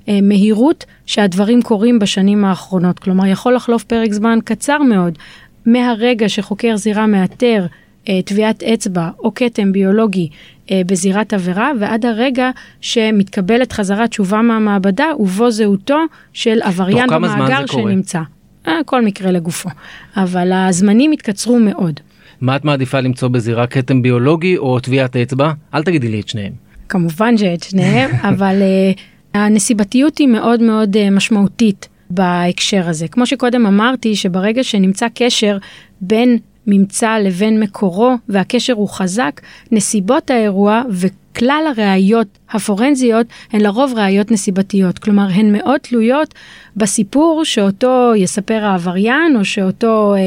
[0.08, 3.00] המהירות שהדברים קורים בשנים האחרונות.
[3.00, 5.18] כלומר, יכול לחלוף פרק זמן קצר מאוד
[5.66, 7.66] מהרגע שחוקר זירה מאתר
[8.10, 10.30] אה, טביעת אצבע או כתם ביולוגי
[10.72, 12.50] אה, בזירת עבירה ועד הרגע
[12.82, 16.00] שמתקבלת חזרה תשובה מהמעבדה ובו זהותו
[16.34, 17.66] של עבריין במאגר?
[17.66, 18.22] שנמצא.
[18.68, 19.70] אה, כל מקרה לגופו,
[20.18, 22.00] אבל הזמנים התקצרו מאוד.
[22.42, 25.52] מה את מעדיפה למצוא בזירה כתם ביולוגי או טביעת אצבע?
[25.74, 26.54] אל תגידי לי את שניהם.
[26.90, 29.00] כמובן שאת שניהם, אבל uh,
[29.34, 33.08] הנסיבתיות היא מאוד מאוד uh, משמעותית בהקשר הזה.
[33.08, 35.58] כמו שקודם אמרתי, שברגע שנמצא קשר
[36.02, 44.32] בין ממצא לבין מקורו והקשר הוא חזק, נסיבות האירוע וכלל הראיות הפורנזיות הן לרוב ראיות
[44.32, 45.00] נסיבתיות.
[45.00, 46.34] כלומר, הן מאוד תלויות
[46.76, 50.20] בסיפור שאותו יספר העבריין או שאותו אה,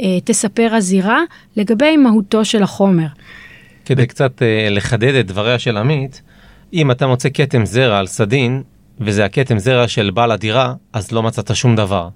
[0.00, 1.20] אה, תספר הזירה
[1.56, 3.06] לגבי מהותו של החומר.
[3.84, 6.22] כדי קצת אה, לחדד את דבריה של עמית,
[6.72, 8.62] אם אתה מוצא כתם זרע על סדין,
[9.00, 12.08] וזה הכתם זרע של בעל הדירה, אז לא מצאת שום דבר.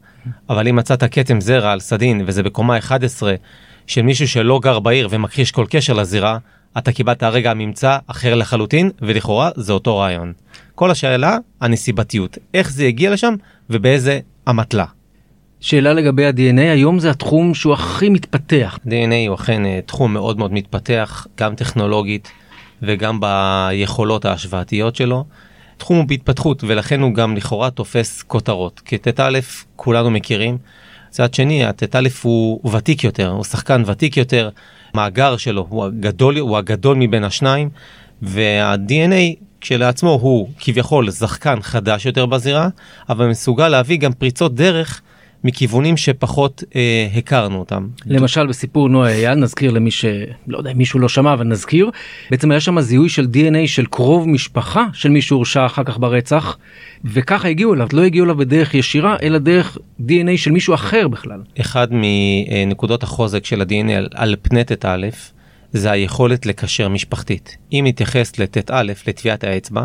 [0.50, 3.34] אבל אם מצאת כתם זרע על סדין, וזה בקומה 11,
[3.86, 6.38] של מישהו שלא גר בעיר ומכחיש כל קשר לזירה,
[6.78, 10.32] אתה קיבלת הרגע ממצא אחר לחלוטין, ולכאורה זה אותו רעיון.
[10.74, 12.38] כל השאלה, הנסיבתיות.
[12.54, 13.34] איך זה הגיע לשם,
[13.70, 14.84] ובאיזה אמתלה.
[15.60, 18.78] שאלה לגבי ה-DNA היום זה התחום שהוא הכי מתפתח.
[18.86, 22.28] DNA הוא אכן אה, תחום מאוד מאוד מתפתח, גם טכנולוגית
[22.82, 25.24] וגם ביכולות ההשוואתיות שלו.
[25.76, 28.80] תחום הוא בהתפתחות ולכן הוא גם לכאורה תופס כותרות.
[28.84, 29.38] כי ט"א
[29.76, 30.58] כולנו מכירים.
[31.08, 34.50] מצד שני, הט"א הוא, הוא ותיק יותר, הוא שחקן ותיק יותר,
[34.94, 37.68] מאגר שלו הוא הגדול, הוא הגדול מבין השניים,
[38.22, 42.68] וה-DNA כשלעצמו הוא כביכול שחקן חדש יותר בזירה,
[43.08, 45.02] אבל מסוגל להביא גם פריצות דרך
[45.44, 47.88] מכיוונים שפחות אה, הכרנו אותם.
[48.06, 51.90] למשל בסיפור נועה אייל נזכיר למי שלא יודע אם מישהו לא שמע אבל נזכיר
[52.30, 56.58] בעצם היה שם זיהוי של dna של קרוב משפחה של מי שהורשע אחר כך ברצח
[57.04, 61.40] וככה הגיעו אליו לא הגיעו אליו בדרך ישירה אלא דרך dna של מישהו אחר בכלל.
[61.60, 64.96] אחד מנקודות החוזק של ה-DNA על, על פני ט"א
[65.72, 67.56] זה היכולת לקשר משפחתית.
[67.72, 69.84] אם נתייחס לט"א, לטביעת האצבע,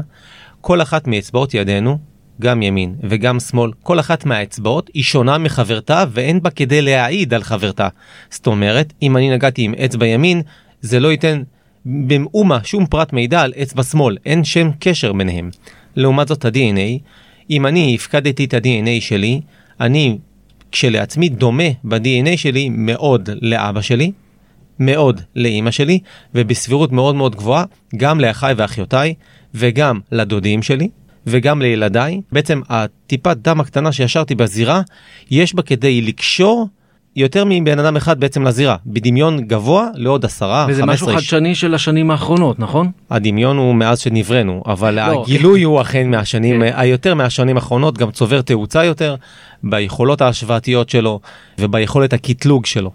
[0.62, 1.98] כל אחת מאצבעות ידינו,
[2.42, 7.44] גם ימין וגם שמאל, כל אחת מהאצבעות היא שונה מחברתה ואין בה כדי להעיד על
[7.44, 7.88] חברתה.
[8.30, 10.42] זאת אומרת, אם אני נגעתי עם אצבע ימין,
[10.82, 11.42] זה לא ייתן
[11.86, 15.50] במאומה שום פרט מידע על אצבע שמאל, אין שם קשר ביניהם.
[15.96, 17.00] לעומת זאת ה-DNA,
[17.50, 19.42] אם אני הפקדתי את ה-DNA שלי,
[19.80, 20.18] אני
[20.72, 24.12] כשלעצמי דומה ב-DNA שלי מאוד לאבא שלי,
[24.80, 26.00] מאוד לאימא שלי,
[26.36, 27.66] ובסבירות מאוד מאוד גבוהה
[27.98, 29.14] גם לאחיי ואחיותיי,
[29.54, 30.90] וגם לדודים שלי,
[31.28, 32.22] וגם לילדיי.
[32.32, 34.82] בעצם הטיפת דם הקטנה שישרתי בזירה,
[35.32, 36.68] יש בה כדי לקשור
[37.16, 41.20] יותר מבן אדם אחד בעצם לזירה, בדמיון גבוה לעוד עשרה, וזה חמש משהו עשרה.
[41.20, 42.92] חדשני של השנים האחרונות נכון?
[43.10, 45.22] הדמיון הוא מאז שנבראנו, אבל לא.
[45.24, 46.72] הגילוי הוא אכן מהשנים, כן.
[46.76, 49.16] היותר מהשנים האחרונות, גם צובר תאוצה יותר,
[49.64, 51.20] ביכולות ההשוואתיות שלו
[51.60, 52.92] וביכולת הקטלוג שלו.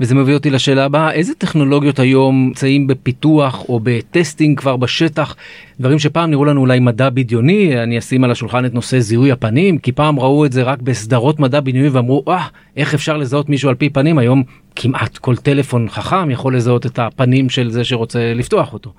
[0.00, 5.36] וזה מביא אותי לשאלה הבאה איזה טכנולוגיות היום נמצאים בפיתוח או בטסטינג כבר בשטח
[5.80, 9.78] דברים שפעם נראו לנו אולי מדע בדיוני אני אשים על השולחן את נושא זיהוי הפנים
[9.78, 13.68] כי פעם ראו את זה רק בסדרות מדע בדיוני ואמרו אה איך אפשר לזהות מישהו
[13.68, 14.42] על פי פנים היום
[14.76, 18.92] כמעט כל טלפון חכם יכול לזהות את הפנים של זה שרוצה לפתוח אותו.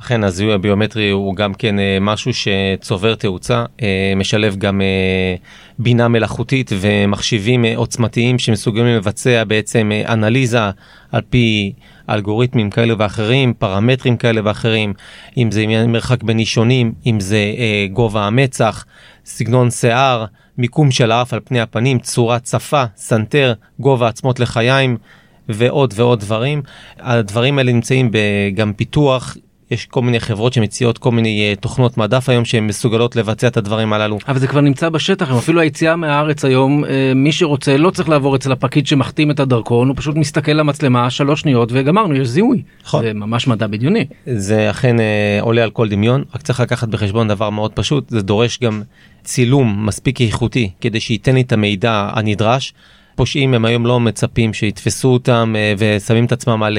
[0.00, 5.34] אכן הזיהוי הביומטרי הוא גם כן אה, משהו שצובר תאוצה, אה, משלב גם אה,
[5.78, 10.60] בינה מלאכותית ומחשיבים עוצמתיים שמסוגלים לבצע בעצם אנליזה
[11.12, 11.72] על פי
[12.10, 14.92] אלגוריתמים כאלה ואחרים, פרמטרים כאלה ואחרים,
[15.36, 17.38] אם זה מרחק בין אישונים, אם זה
[17.92, 18.84] גובה המצח,
[19.24, 20.24] סגנון שיער,
[20.58, 24.96] מיקום של האף על פני הפנים, צורת שפה, סנטר, גובה עצמות לחיים.
[25.48, 26.62] ועוד ועוד דברים.
[26.98, 28.10] הדברים האלה נמצאים
[28.54, 29.36] גם פיתוח
[29.70, 33.56] יש כל מיני חברות שמציעות כל מיני אה, תוכנות מדף היום שהן מסוגלות לבצע את
[33.56, 34.18] הדברים הללו.
[34.28, 38.36] אבל זה כבר נמצא בשטח, אפילו היציאה מהארץ היום, אה, מי שרוצה לא צריך לעבור
[38.36, 42.62] אצל הפקיד שמחתים את הדרכון, הוא פשוט מסתכל למצלמה שלוש שניות וגמרנו, יש זיהוי.
[42.84, 43.02] נכון.
[43.02, 44.06] זה ממש מדע בדיוני.
[44.26, 45.02] זה אכן אה,
[45.40, 48.82] עולה על כל דמיון, רק צריך לקחת בחשבון דבר מאוד פשוט, זה דורש גם
[49.24, 52.74] צילום מספיק איכותי כדי שייתן לי את המידע הנדרש.
[53.14, 56.78] פושעים הם היום לא מצפים שיתפסו אותם ושמים את עצמם על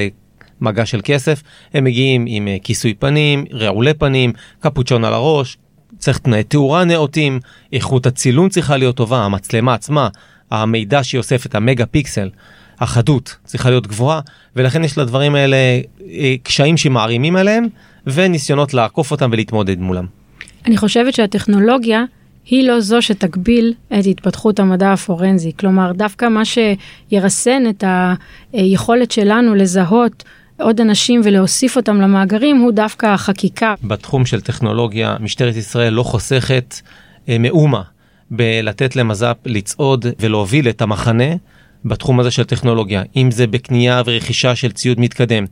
[0.60, 1.42] מגע של כסף,
[1.74, 5.56] הם מגיעים עם אה, כיסוי פנים, רעולי פנים, קפוצ'ון על הראש,
[5.98, 7.40] צריך תנאי תאורה נאותים,
[7.72, 10.08] איכות הצילום צריכה להיות טובה, המצלמה עצמה,
[10.50, 12.30] המידע שהיא אוספת, המגה פיקסל,
[12.80, 14.20] החדות צריכה להיות גבוהה,
[14.56, 15.56] ולכן יש לדברים האלה
[16.10, 17.66] אה, קשיים שמערימים עליהם,
[18.06, 20.06] וניסיונות לעקוף אותם ולהתמודד מולם.
[20.66, 22.04] אני חושבת שהטכנולוגיה
[22.46, 25.52] היא לא זו שתגביל את התפתחות המדע הפורנזי.
[25.58, 27.84] כלומר, דווקא מה שירסן את
[28.52, 30.24] היכולת שלנו לזהות
[30.60, 33.74] עוד אנשים ולהוסיף אותם למאגרים הוא דווקא החקיקה.
[33.84, 36.80] בתחום של טכנולוגיה, משטרת ישראל לא חוסכת
[37.28, 37.82] אה, מאומה
[38.30, 41.34] בלתת למז"פ לצעוד ולהוביל את המחנה
[41.84, 45.44] בתחום הזה של טכנולוגיה, אם זה בקנייה ורכישה של ציוד מתקדם,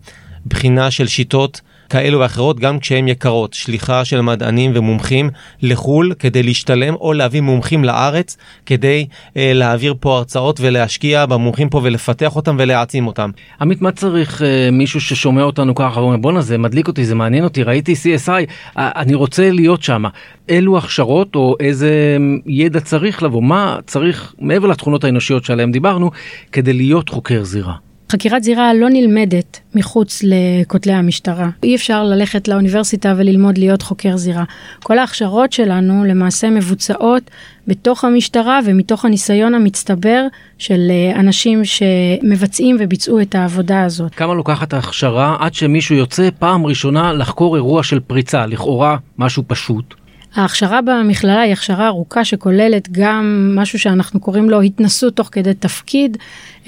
[0.47, 3.55] בחינה של שיטות כאלו ואחרות, גם כשהן יקרות.
[3.55, 5.31] שליחה של מדענים ומומחים
[5.63, 11.81] לחו"ל כדי להשתלם או להביא מומחים לארץ כדי אה, להעביר פה הרצאות ולהשקיע במומחים פה
[11.85, 13.31] ולפתח אותם ולהעצים אותם.
[13.61, 17.45] עמית, מה צריך אה, מישהו ששומע אותנו ככה ואומר בואנה זה מדליק אותי, זה מעניין
[17.45, 18.31] אותי, ראיתי CSI,
[18.79, 20.05] אה, אני רוצה להיות שם.
[20.49, 26.11] אילו הכשרות או איזה ידע צריך לבוא, מה צריך מעבר לתכונות האנושיות שעליהן דיברנו
[26.53, 27.88] כדי להיות חוקר זירה.
[28.13, 31.51] חקירת זירה לא נלמדת מחוץ לכותלי המשטרה.
[31.63, 34.45] אי אפשר ללכת לאוניברסיטה וללמוד להיות חוקר זירה.
[34.83, 37.31] כל ההכשרות שלנו למעשה מבוצעות
[37.67, 40.27] בתוך המשטרה ומתוך הניסיון המצטבר
[40.59, 44.15] של אה, אנשים שמבצעים וביצעו את העבודה הזאת.
[44.15, 49.95] כמה לוקחת ההכשרה עד שמישהו יוצא פעם ראשונה לחקור אירוע של פריצה, לכאורה משהו פשוט?
[50.39, 56.17] ההכשרה במכללה היא הכשרה ארוכה שכוללת גם משהו שאנחנו קוראים לו התנסות תוך כדי תפקיד,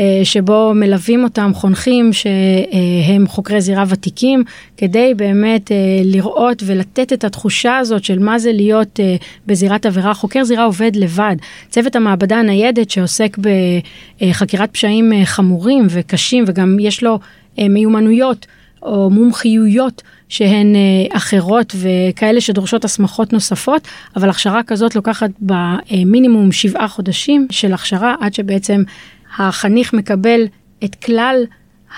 [0.00, 4.44] אה, שבו מלווים אותם חונכים שהם חוקרי זירה ותיקים,
[4.76, 10.14] כדי באמת אה, לראות ולתת את התחושה הזאת של מה זה להיות אה, בזירת עבירה.
[10.14, 11.36] חוקר זירה עובד לבד.
[11.68, 13.36] צוות המעבדה הניידת שעוסק
[14.20, 17.18] בחקירת פשעים חמורים וקשים וגם יש לו
[17.58, 18.46] מיומנויות
[18.82, 20.02] או מומחיויות.
[20.30, 27.72] שהן אה, אחרות וכאלה שדורשות הסמכות נוספות, אבל הכשרה כזאת לוקחת במינימום שבעה חודשים של
[27.72, 28.82] הכשרה עד שבעצם
[29.38, 30.40] החניך מקבל
[30.84, 31.36] את כלל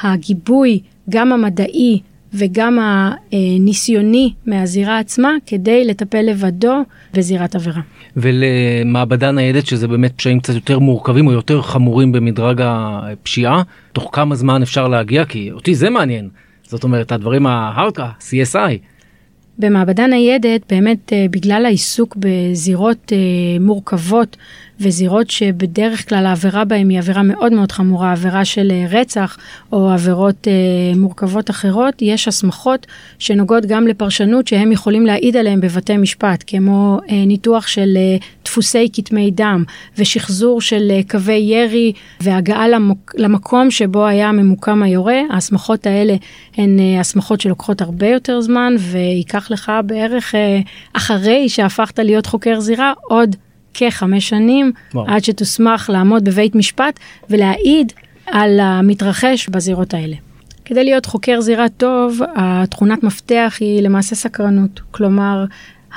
[0.02, 2.00] הגיבוי, גם המדעי
[2.34, 2.78] וגם
[3.32, 6.82] הניסיוני מהזירה עצמה כדי לטפל לבדו
[7.14, 7.80] בזירת עבירה.
[8.16, 14.34] ולמעבדה ניידת שזה באמת פשעים קצת יותר מורכבים או יותר חמורים במדרג הפשיעה, תוך כמה
[14.34, 15.24] זמן אפשר להגיע?
[15.24, 16.28] כי אותי זה מעניין.
[16.72, 18.78] זאת אומרת הדברים ההארדקה, CSI.
[19.58, 23.18] במעבדה ניידת באמת אה, בגלל העיסוק בזירות אה,
[23.60, 24.36] מורכבות
[24.82, 29.38] וזירות שבדרך כלל העבירה בהן היא עבירה מאוד מאוד חמורה, עבירה של אה, רצח
[29.72, 30.52] או עבירות אה,
[30.96, 32.86] מורכבות אחרות, יש הסמכות
[33.18, 38.88] שנוגעות גם לפרשנות שהם יכולים להעיד עליהם בבתי משפט, כמו אה, ניתוח של אה, דפוסי
[38.92, 39.64] כתמי דם
[39.98, 45.20] ושחזור של אה, קווי ירי והגעה למק, למקום שבו היה ממוקם היורה.
[45.30, 46.14] ההסמכות האלה
[46.56, 50.60] הן אה, הסמכות שלוקחות הרבה יותר זמן וייקח לך בערך אה,
[50.92, 53.36] אחרי שהפכת להיות חוקר זירה עוד
[53.74, 55.06] כחמש שנים וואו.
[55.08, 56.98] עד שתוסמך לעמוד בבית משפט
[57.30, 57.92] ולהעיד
[58.26, 60.16] על המתרחש בזירות האלה.
[60.64, 64.80] כדי להיות חוקר זירה טוב, התכונת מפתח היא למעשה סקרנות.
[64.90, 65.44] כלומר,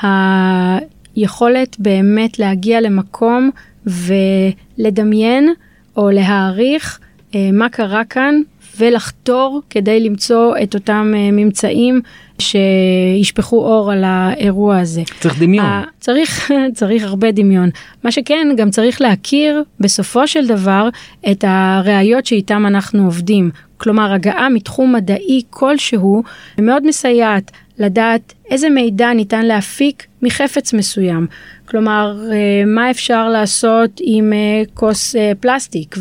[0.02, 3.49] היכולת באמת להגיע למקום
[3.86, 5.54] ולדמיין
[5.97, 6.99] או להעריך
[7.36, 8.36] אה, מה קרה כאן
[8.78, 12.02] ולחתור כדי למצוא את אותם אה, ממצאים
[12.40, 15.02] שישפכו אור על האירוע הזה.
[15.20, 15.66] צריך דמיון.
[16.00, 17.70] צריך, צריך הרבה דמיון.
[18.04, 20.90] מה שכן, גם צריך להכיר בסופו של דבר
[21.32, 23.50] את הראיות שאיתם אנחנו עובדים.
[23.78, 26.24] כלומר, הגעה מתחום מדעי כלשהו
[26.60, 31.28] מאוד מסייעת לדעת איזה מידע ניתן להפיק מחפץ מסוים.
[31.66, 35.96] כלומר, אה, מה אפשר לעשות עם אה, כוס אה, פלסטיק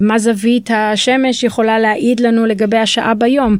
[0.00, 3.56] ומה זווית השמש יכולה להעיד לנו לגבי השעה ביום.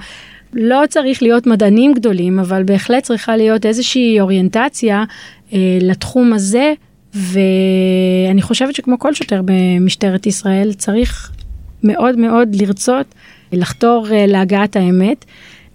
[0.55, 5.05] לא צריך להיות מדענים גדולים, אבל בהחלט צריכה להיות איזושהי אוריינטציה
[5.53, 6.73] אה, לתחום הזה,
[7.15, 11.33] ואני חושבת שכמו כל שוטר במשטרת ישראל, צריך
[11.83, 13.07] מאוד מאוד לרצות
[13.53, 15.25] לחתור אה, להגעת האמת.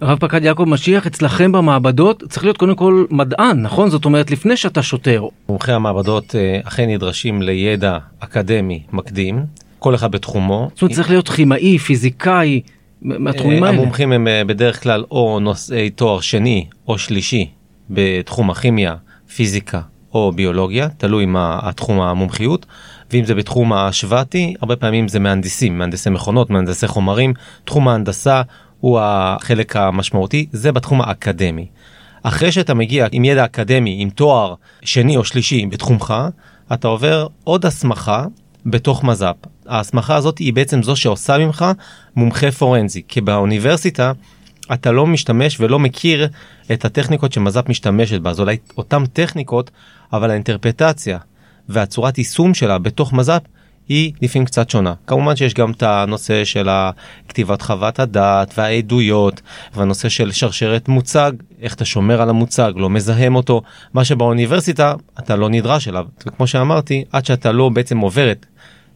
[0.02, 3.90] רב פקד יעקב משיח, אצלכם במעבדות צריך להיות קודם כל מדען, נכון?
[3.90, 5.24] זאת אומרת, לפני שאתה שוטר.
[5.48, 9.44] מומחי המעבדות אה, אכן נדרשים לידע אקדמי מקדים,
[9.78, 10.70] כל אחד בתחומו.
[10.74, 12.60] זאת אומרת, צריך להיות כימאי, פיזיקאי,
[13.02, 13.80] מהתחומים אה, האלה.
[13.80, 17.50] המומחים הם אה, בדרך כלל או נושאי תואר שני או שלישי
[17.90, 18.94] בתחום הכימיה,
[19.34, 19.80] פיזיקה
[20.14, 22.66] או ביולוגיה, תלוי מה התחום המומחיות,
[23.12, 27.34] ואם זה בתחום ההשוואתי, הרבה פעמים זה מהנדסים, מהנדסי מכונות, מהנדסי חומרים,
[27.64, 28.42] תחום ההנדסה
[28.80, 31.66] הוא החלק המשמעותי, זה בתחום האקדמי.
[32.22, 36.14] אחרי שאתה מגיע עם ידע אקדמי, עם תואר שני או שלישי בתחומך,
[36.72, 38.24] אתה עובר עוד הסמכה
[38.66, 39.36] בתוך מז"פ.
[39.66, 41.64] ההסמכה הזאת היא בעצם זו שעושה ממך
[42.16, 44.12] מומחה פורנזי, כי באוניברסיטה
[44.72, 46.28] אתה לא משתמש ולא מכיר
[46.72, 49.70] את הטכניקות שמז"פ משתמשת בה, אז אולי אותן טכניקות,
[50.12, 51.18] אבל האינטרפטציה
[51.68, 53.42] והצורת יישום שלה בתוך מז"פ
[53.90, 54.94] היא לפעמים קצת שונה.
[55.06, 56.68] כמובן שיש גם את הנושא של
[57.28, 59.40] כתיבת חוות הדעת והעדויות
[59.74, 61.32] והנושא של שרשרת מוצג,
[61.62, 63.62] איך אתה שומר על המוצג, לא מזהם אותו,
[63.94, 66.06] מה שבאוניברסיטה אתה לא נדרש אליו.
[66.26, 68.46] וכמו שאמרתי, עד שאתה לא בעצם עובר את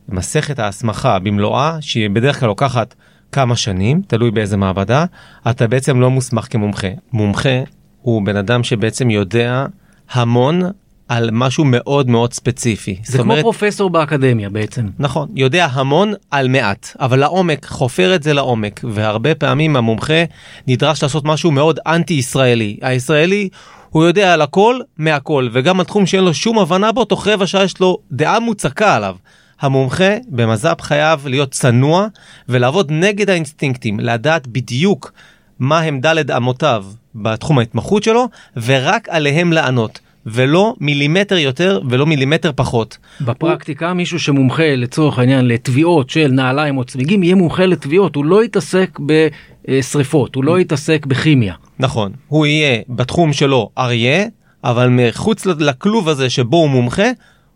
[0.08, 2.94] מסכת ההסמכה במלואה, שהיא בדרך כלל לוקחת
[3.32, 5.04] כמה שנים, תלוי באיזה מעבדה,
[5.50, 6.88] אתה בעצם לא מוסמך כמומחה.
[7.12, 7.62] מומחה
[8.02, 9.66] הוא בן אדם שבעצם יודע
[10.10, 10.62] המון
[11.08, 12.96] על משהו מאוד מאוד ספציפי.
[13.04, 14.86] זה כמו פרופסור באקדמיה בעצם.
[14.98, 20.24] נכון, יודע המון על מעט, אבל לעומק, חופר את זה לעומק, והרבה פעמים המומחה
[20.66, 22.76] נדרש לעשות משהו מאוד אנטי-ישראלי.
[22.82, 23.48] הישראלי,
[23.90, 27.46] הוא יודע על הכל מהכל, וגם על תחום שאין לו שום הבנה בו, תוך רבע
[27.46, 29.16] שעה יש לו דעה מוצקה עליו.
[29.60, 32.06] המומחה במז"פ חייב להיות צנוע
[32.48, 35.12] ולעבוד נגד האינסטינקטים, לדעת בדיוק
[35.58, 36.84] מה הם דלת אמותיו
[37.14, 40.00] בתחום ההתמחות שלו, ורק עליהם לענות.
[40.26, 42.98] ולא מילימטר יותר ולא מילימטר פחות.
[43.20, 43.94] בפרקטיקה הוא...
[43.94, 48.98] מישהו שמומחה לצורך העניין לתביעות של נעליים או צמיגים יהיה מומחה לתביעות, הוא לא יתעסק
[49.00, 51.54] בשריפות, הוא לא יתעסק בכימיה.
[51.78, 54.24] נכון, הוא יהיה בתחום שלו אריה,
[54.64, 57.10] אבל מחוץ לכלוב הזה שבו הוא מומחה,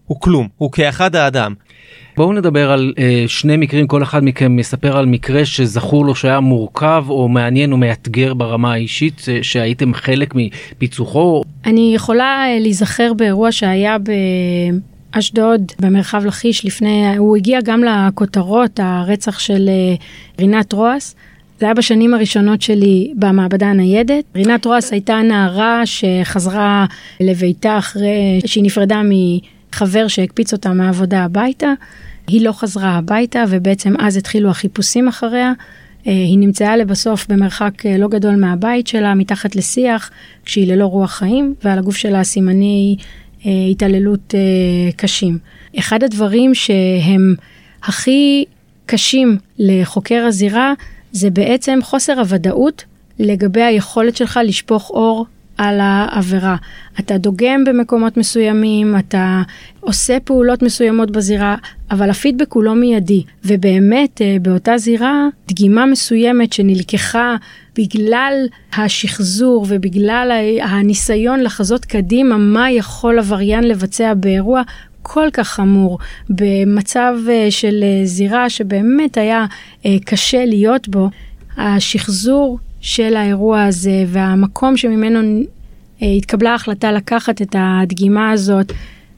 [0.07, 1.55] הוא כלום, הוא כאחד האדם.
[2.19, 6.41] בואו נדבר על אה, שני מקרים, כל אחד מכם מספר על מקרה שזכור לו שהיה
[6.41, 11.43] מורכב או מעניין או מאתגר ברמה האישית, אה, שהייתם חלק מפיצוחו.
[11.67, 13.97] אני יכולה אה, להיזכר באירוע שהיה
[15.15, 19.95] באשדוד, במרחב לכיש, לפני, הוא הגיע גם לכותרות, הרצח של אה,
[20.39, 21.15] רינת רועס.
[21.61, 24.25] זה היה בשנים הראשונות שלי במעבדה הניידת.
[24.35, 26.87] רינת רועס הייתה נערה שחזרה
[27.21, 29.03] לביתה אחרי שהיא נפרדה
[29.73, 31.73] מחבר שהקפיץ אותה מהעבודה הביתה.
[32.27, 35.53] היא לא חזרה הביתה ובעצם אז התחילו החיפושים אחריה.
[36.07, 40.11] אה, היא נמצאה לבסוף במרחק אה, לא גדול מהבית שלה, מתחת לשיח,
[40.45, 42.97] כשהיא ללא רוח חיים, ועל הגוף שלה סימני
[43.47, 44.35] אה, התעללות
[44.97, 45.39] קשים.
[45.79, 47.35] אחד הדברים שהם
[47.83, 48.45] הכי
[48.87, 50.73] קשים לחוקר הזירה,
[51.13, 52.85] זה בעצם חוסר הוודאות
[53.19, 55.27] לגבי היכולת שלך לשפוך אור
[55.59, 56.57] על העבירה.
[57.01, 59.43] אתה דוגם במקומות מסוימים, אתה
[59.81, 61.57] עושה פעולות מסוימות בזירה,
[61.91, 63.23] אבל הפידבק הוא לא מיידי.
[63.45, 67.37] ובאמת, אה, באותה זירה, דגימה מסוימת שנלקחה
[67.77, 68.35] בגלל
[68.77, 70.33] השחזור ובגלל
[70.63, 74.63] הניסיון לחזות קדימה מה יכול עבריין לבצע באירוע,
[75.03, 75.99] כל כך חמור,
[76.31, 79.47] במצב אה, של אה, זירה שבאמת היה
[80.05, 81.11] קשה להיות בו,
[81.57, 82.59] השחזור
[82.89, 85.41] של האירוע הזה והמקום שממנו
[86.03, 88.73] אה, התקבלה ההחלטה לקחת את הדגימה הזאת,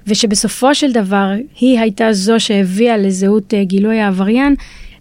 [0.07, 4.55] ושבסופו של דבר היא הייתה זו שהביאה לזהות אה, גילוי העבריין,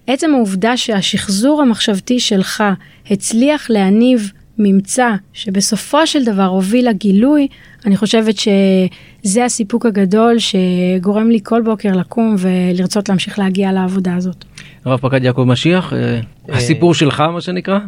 [0.07, 2.63] עצם העובדה שהשחזור המחשבתי שלך
[3.11, 7.47] הצליח להניב ממצא שבסופו של דבר הוביל לגילוי,
[7.85, 14.45] אני חושבת שזה הסיפוק הגדול שגורם לי כל בוקר לקום ולרצות להמשיך להגיע לעבודה הזאת.
[14.85, 17.79] הרב פקד יעקב משיח, אה, הסיפור שלך מה שנקרא?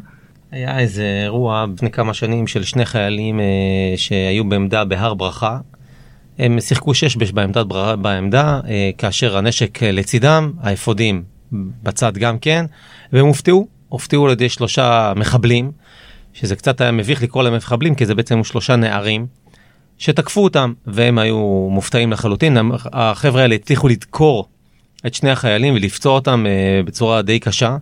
[0.51, 3.45] היה איזה אירוע לפני כמה שנים של שני חיילים אה,
[3.95, 5.57] שהיו בעמדה בהר ברכה.
[6.39, 7.65] הם שיחקו שש בש בעמדת,
[8.01, 11.23] בעמדה, אה, כאשר הנשק לצידם, האפודים
[11.83, 12.65] בצד גם כן,
[13.13, 15.71] והם הופתעו, הופתעו על ידי שלושה מחבלים,
[16.33, 19.27] שזה קצת היה מביך לקרוא להם מחבלים, כי זה בעצם שלושה נערים,
[19.97, 22.57] שתקפו אותם, והם היו מופתעים לחלוטין.
[22.93, 24.47] החבר'ה האלה הצליחו לדקור
[25.07, 27.77] את שני החיילים ולפצוע אותם אה, בצורה די קשה,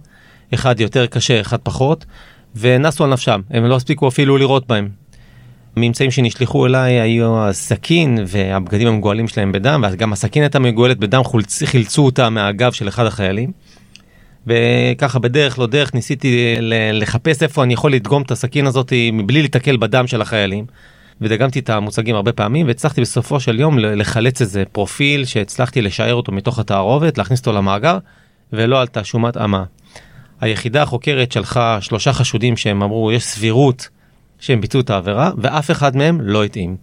[0.53, 2.05] אחד יותר קשה, אחד פחות.
[2.55, 4.89] ונסו על נפשם, הם לא הספיקו אפילו לראות בהם.
[5.75, 11.21] הממצאים שנשלחו אליי היו הסכין והבגדים המגואלים שלהם בדם, וגם הסכין הייתה מגואלת בדם,
[11.65, 13.51] חילצו אותה מהגב של אחד החיילים.
[14.47, 16.55] וככה בדרך לא דרך ניסיתי
[16.93, 20.65] לחפש איפה אני יכול לדגום את הסכין הזאת מבלי להתקל בדם של החיילים.
[21.21, 26.31] ודגמתי את המוצגים הרבה פעמים והצלחתי בסופו של יום לחלץ איזה פרופיל שהצלחתי לשער אותו
[26.31, 27.97] מתוך התערובת, להכניס אותו למאגר,
[28.53, 29.63] ולא עלתה שום התאמה.
[30.41, 33.89] היחידה החוקרת שלחה שלושה חשודים שהם אמרו יש סבירות
[34.39, 36.77] שהם ביצעו את העבירה ואף אחד מהם לא התאים.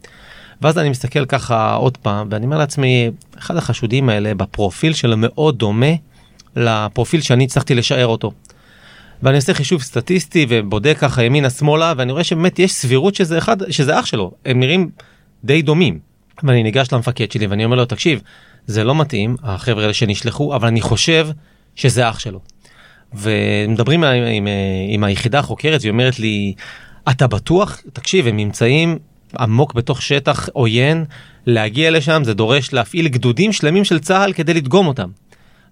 [0.63, 5.59] ואז אני מסתכל ככה עוד פעם ואני אומר לעצמי אחד החשודים האלה בפרופיל שלו מאוד
[5.59, 5.93] דומה
[6.57, 8.33] לפרופיל שאני הצלחתי לשער אותו.
[9.23, 13.71] ואני עושה חישוב סטטיסטי ובודק ככה ימינה שמאלה ואני רואה שבאמת יש סבירות שזה אחד
[13.71, 14.91] שזה אח שלו הם נראים
[15.45, 15.99] די דומים.
[16.43, 18.21] ואני ניגש למפקד שלי ואני אומר לו תקשיב
[18.67, 21.29] זה לא מתאים החבר'ה האלה שנשלחו אבל אני חושב
[21.77, 22.41] שזה אח שלו.
[23.15, 24.49] ומדברים עם, עם,
[24.89, 26.55] עם היחידה החוקרת והיא אומרת לי
[27.11, 28.99] אתה בטוח תקשיב הם נמצאים
[29.39, 31.05] עמוק בתוך שטח עוין
[31.47, 35.09] להגיע לשם זה דורש להפעיל גדודים שלמים של צה"ל כדי לדגום אותם.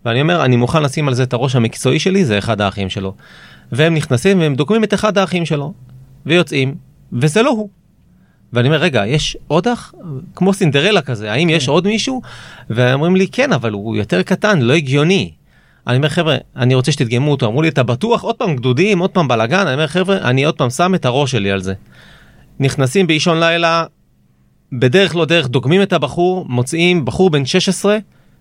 [0.04, 3.14] ואני אומר אני מוכן לשים על זה את הראש המקצועי שלי זה אחד האחים שלו.
[3.72, 5.72] והם נכנסים והם דוגמים את אחד האחים שלו
[6.26, 6.74] ויוצאים
[7.12, 7.68] וזה לא הוא.
[8.52, 9.94] ואני אומר רגע יש עוד אח
[10.34, 12.22] כמו סינדרלה כזה האם יש עוד מישהו
[12.70, 15.32] ואומרים לי כן אבל הוא יותר קטן לא הגיוני.
[15.86, 19.10] אני אומר חבר'ה אני רוצה שתדגמו אותו אמרו לי אתה בטוח עוד פעם גדודים עוד
[19.10, 21.74] פעם בלאגן אני אומר חבר'ה אני עוד פעם שם את הראש שלי על זה.
[22.60, 23.84] נכנסים באישון לילה
[24.72, 27.98] בדרך לא דרך דוגמים את הבחור מוצאים בחור בן 16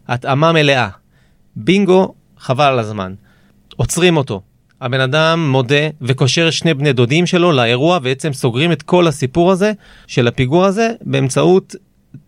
[0.07, 0.89] התאמה מלאה.
[1.55, 3.13] בינגו חבל על הזמן.
[3.75, 4.41] עוצרים אותו.
[4.81, 9.71] הבן אדם מודה וקושר שני בני דודים שלו לאירוע ובעצם סוגרים את כל הסיפור הזה
[10.07, 11.75] של הפיגוע הזה באמצעות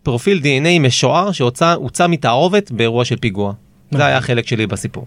[0.02, 3.52] פרופיל דנ"א משוער שהוצא מתערובת באירוע של פיגוע.
[3.90, 5.06] זה היה החלק שלי בסיפור.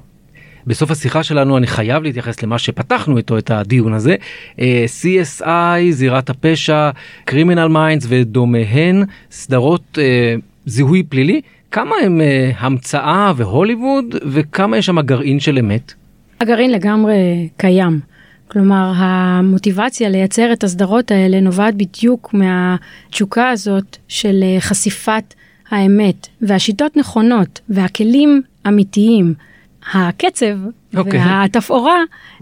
[0.67, 4.15] בסוף השיחה שלנו אני חייב להתייחס למה שפתחנו איתו את הדיון הזה.
[4.59, 6.89] אה, CSI, זירת הפשע,
[7.25, 11.41] Criminal Minds ודומיהן, סדרות אה, זיהוי פלילי.
[11.71, 15.93] כמה הם אה, המצאה והוליווד וכמה יש שם גרעין של אמת?
[16.41, 17.99] הגרעין לגמרי קיים.
[18.47, 25.33] כלומר, המוטיבציה לייצר את הסדרות האלה נובעת בדיוק מהתשוקה הזאת של חשיפת
[25.71, 29.33] האמת, והשיטות נכונות, והכלים אמיתיים.
[29.93, 30.97] הקצב okay.
[30.97, 31.19] אוקיי.
[31.19, 31.97] והתפאורה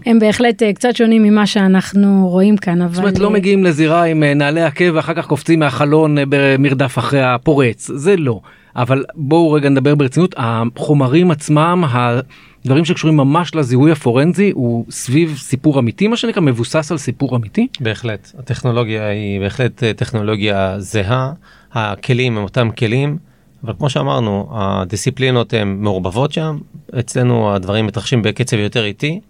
[0.06, 2.94] הם בהחלט אה, קצת שונים ממה שאנחנו רואים כאן, אבל...
[2.94, 7.90] זאת אומרת לא מגיעים לזירה עם נעלי עקב ואחר כך קופצים מהחלון במרדף אחרי הפורץ,
[7.94, 8.40] זה לא.
[8.76, 15.78] אבל בואו רגע נדבר ברצינות, החומרים עצמם, הדברים שקשורים ממש לזיהוי הפורנזי, הוא סביב סיפור
[15.78, 17.66] אמיתי מה שנקרא, מבוסס על סיפור אמיתי?
[17.80, 21.32] בהחלט, הטכנולוגיה היא בהחלט טכנולוגיה זהה,
[21.72, 23.18] הכלים הם אותם כלים,
[23.64, 26.58] אבל כמו שאמרנו, הדיסציפלינות הן מעורבבות שם,
[26.98, 29.20] אצלנו הדברים מתרחשים בקצב יותר איטי.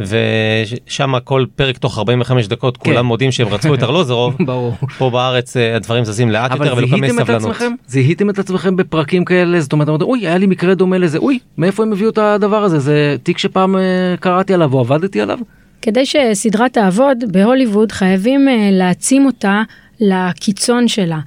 [0.00, 2.84] ושם כל פרק תוך 45 דקות כן.
[2.84, 7.56] כולם מודים שהם רצו את ארלוזרוב ברור פה בארץ הדברים זזים לאט יותר ולוקחים סבלנות.
[7.86, 11.82] זיהיתם את עצמכם בפרקים כאלה זאת אומרת אוי היה לי מקרה דומה לזה אוי מאיפה
[11.82, 13.76] הם הביאו את הדבר הזה זה תיק שפעם
[14.20, 15.38] קראתי עליו או עבדתי עליו.
[15.82, 19.62] כדי שסדרה תעבוד בהוליווד חייבים להעצים אותה
[20.00, 21.18] לקיצון שלה.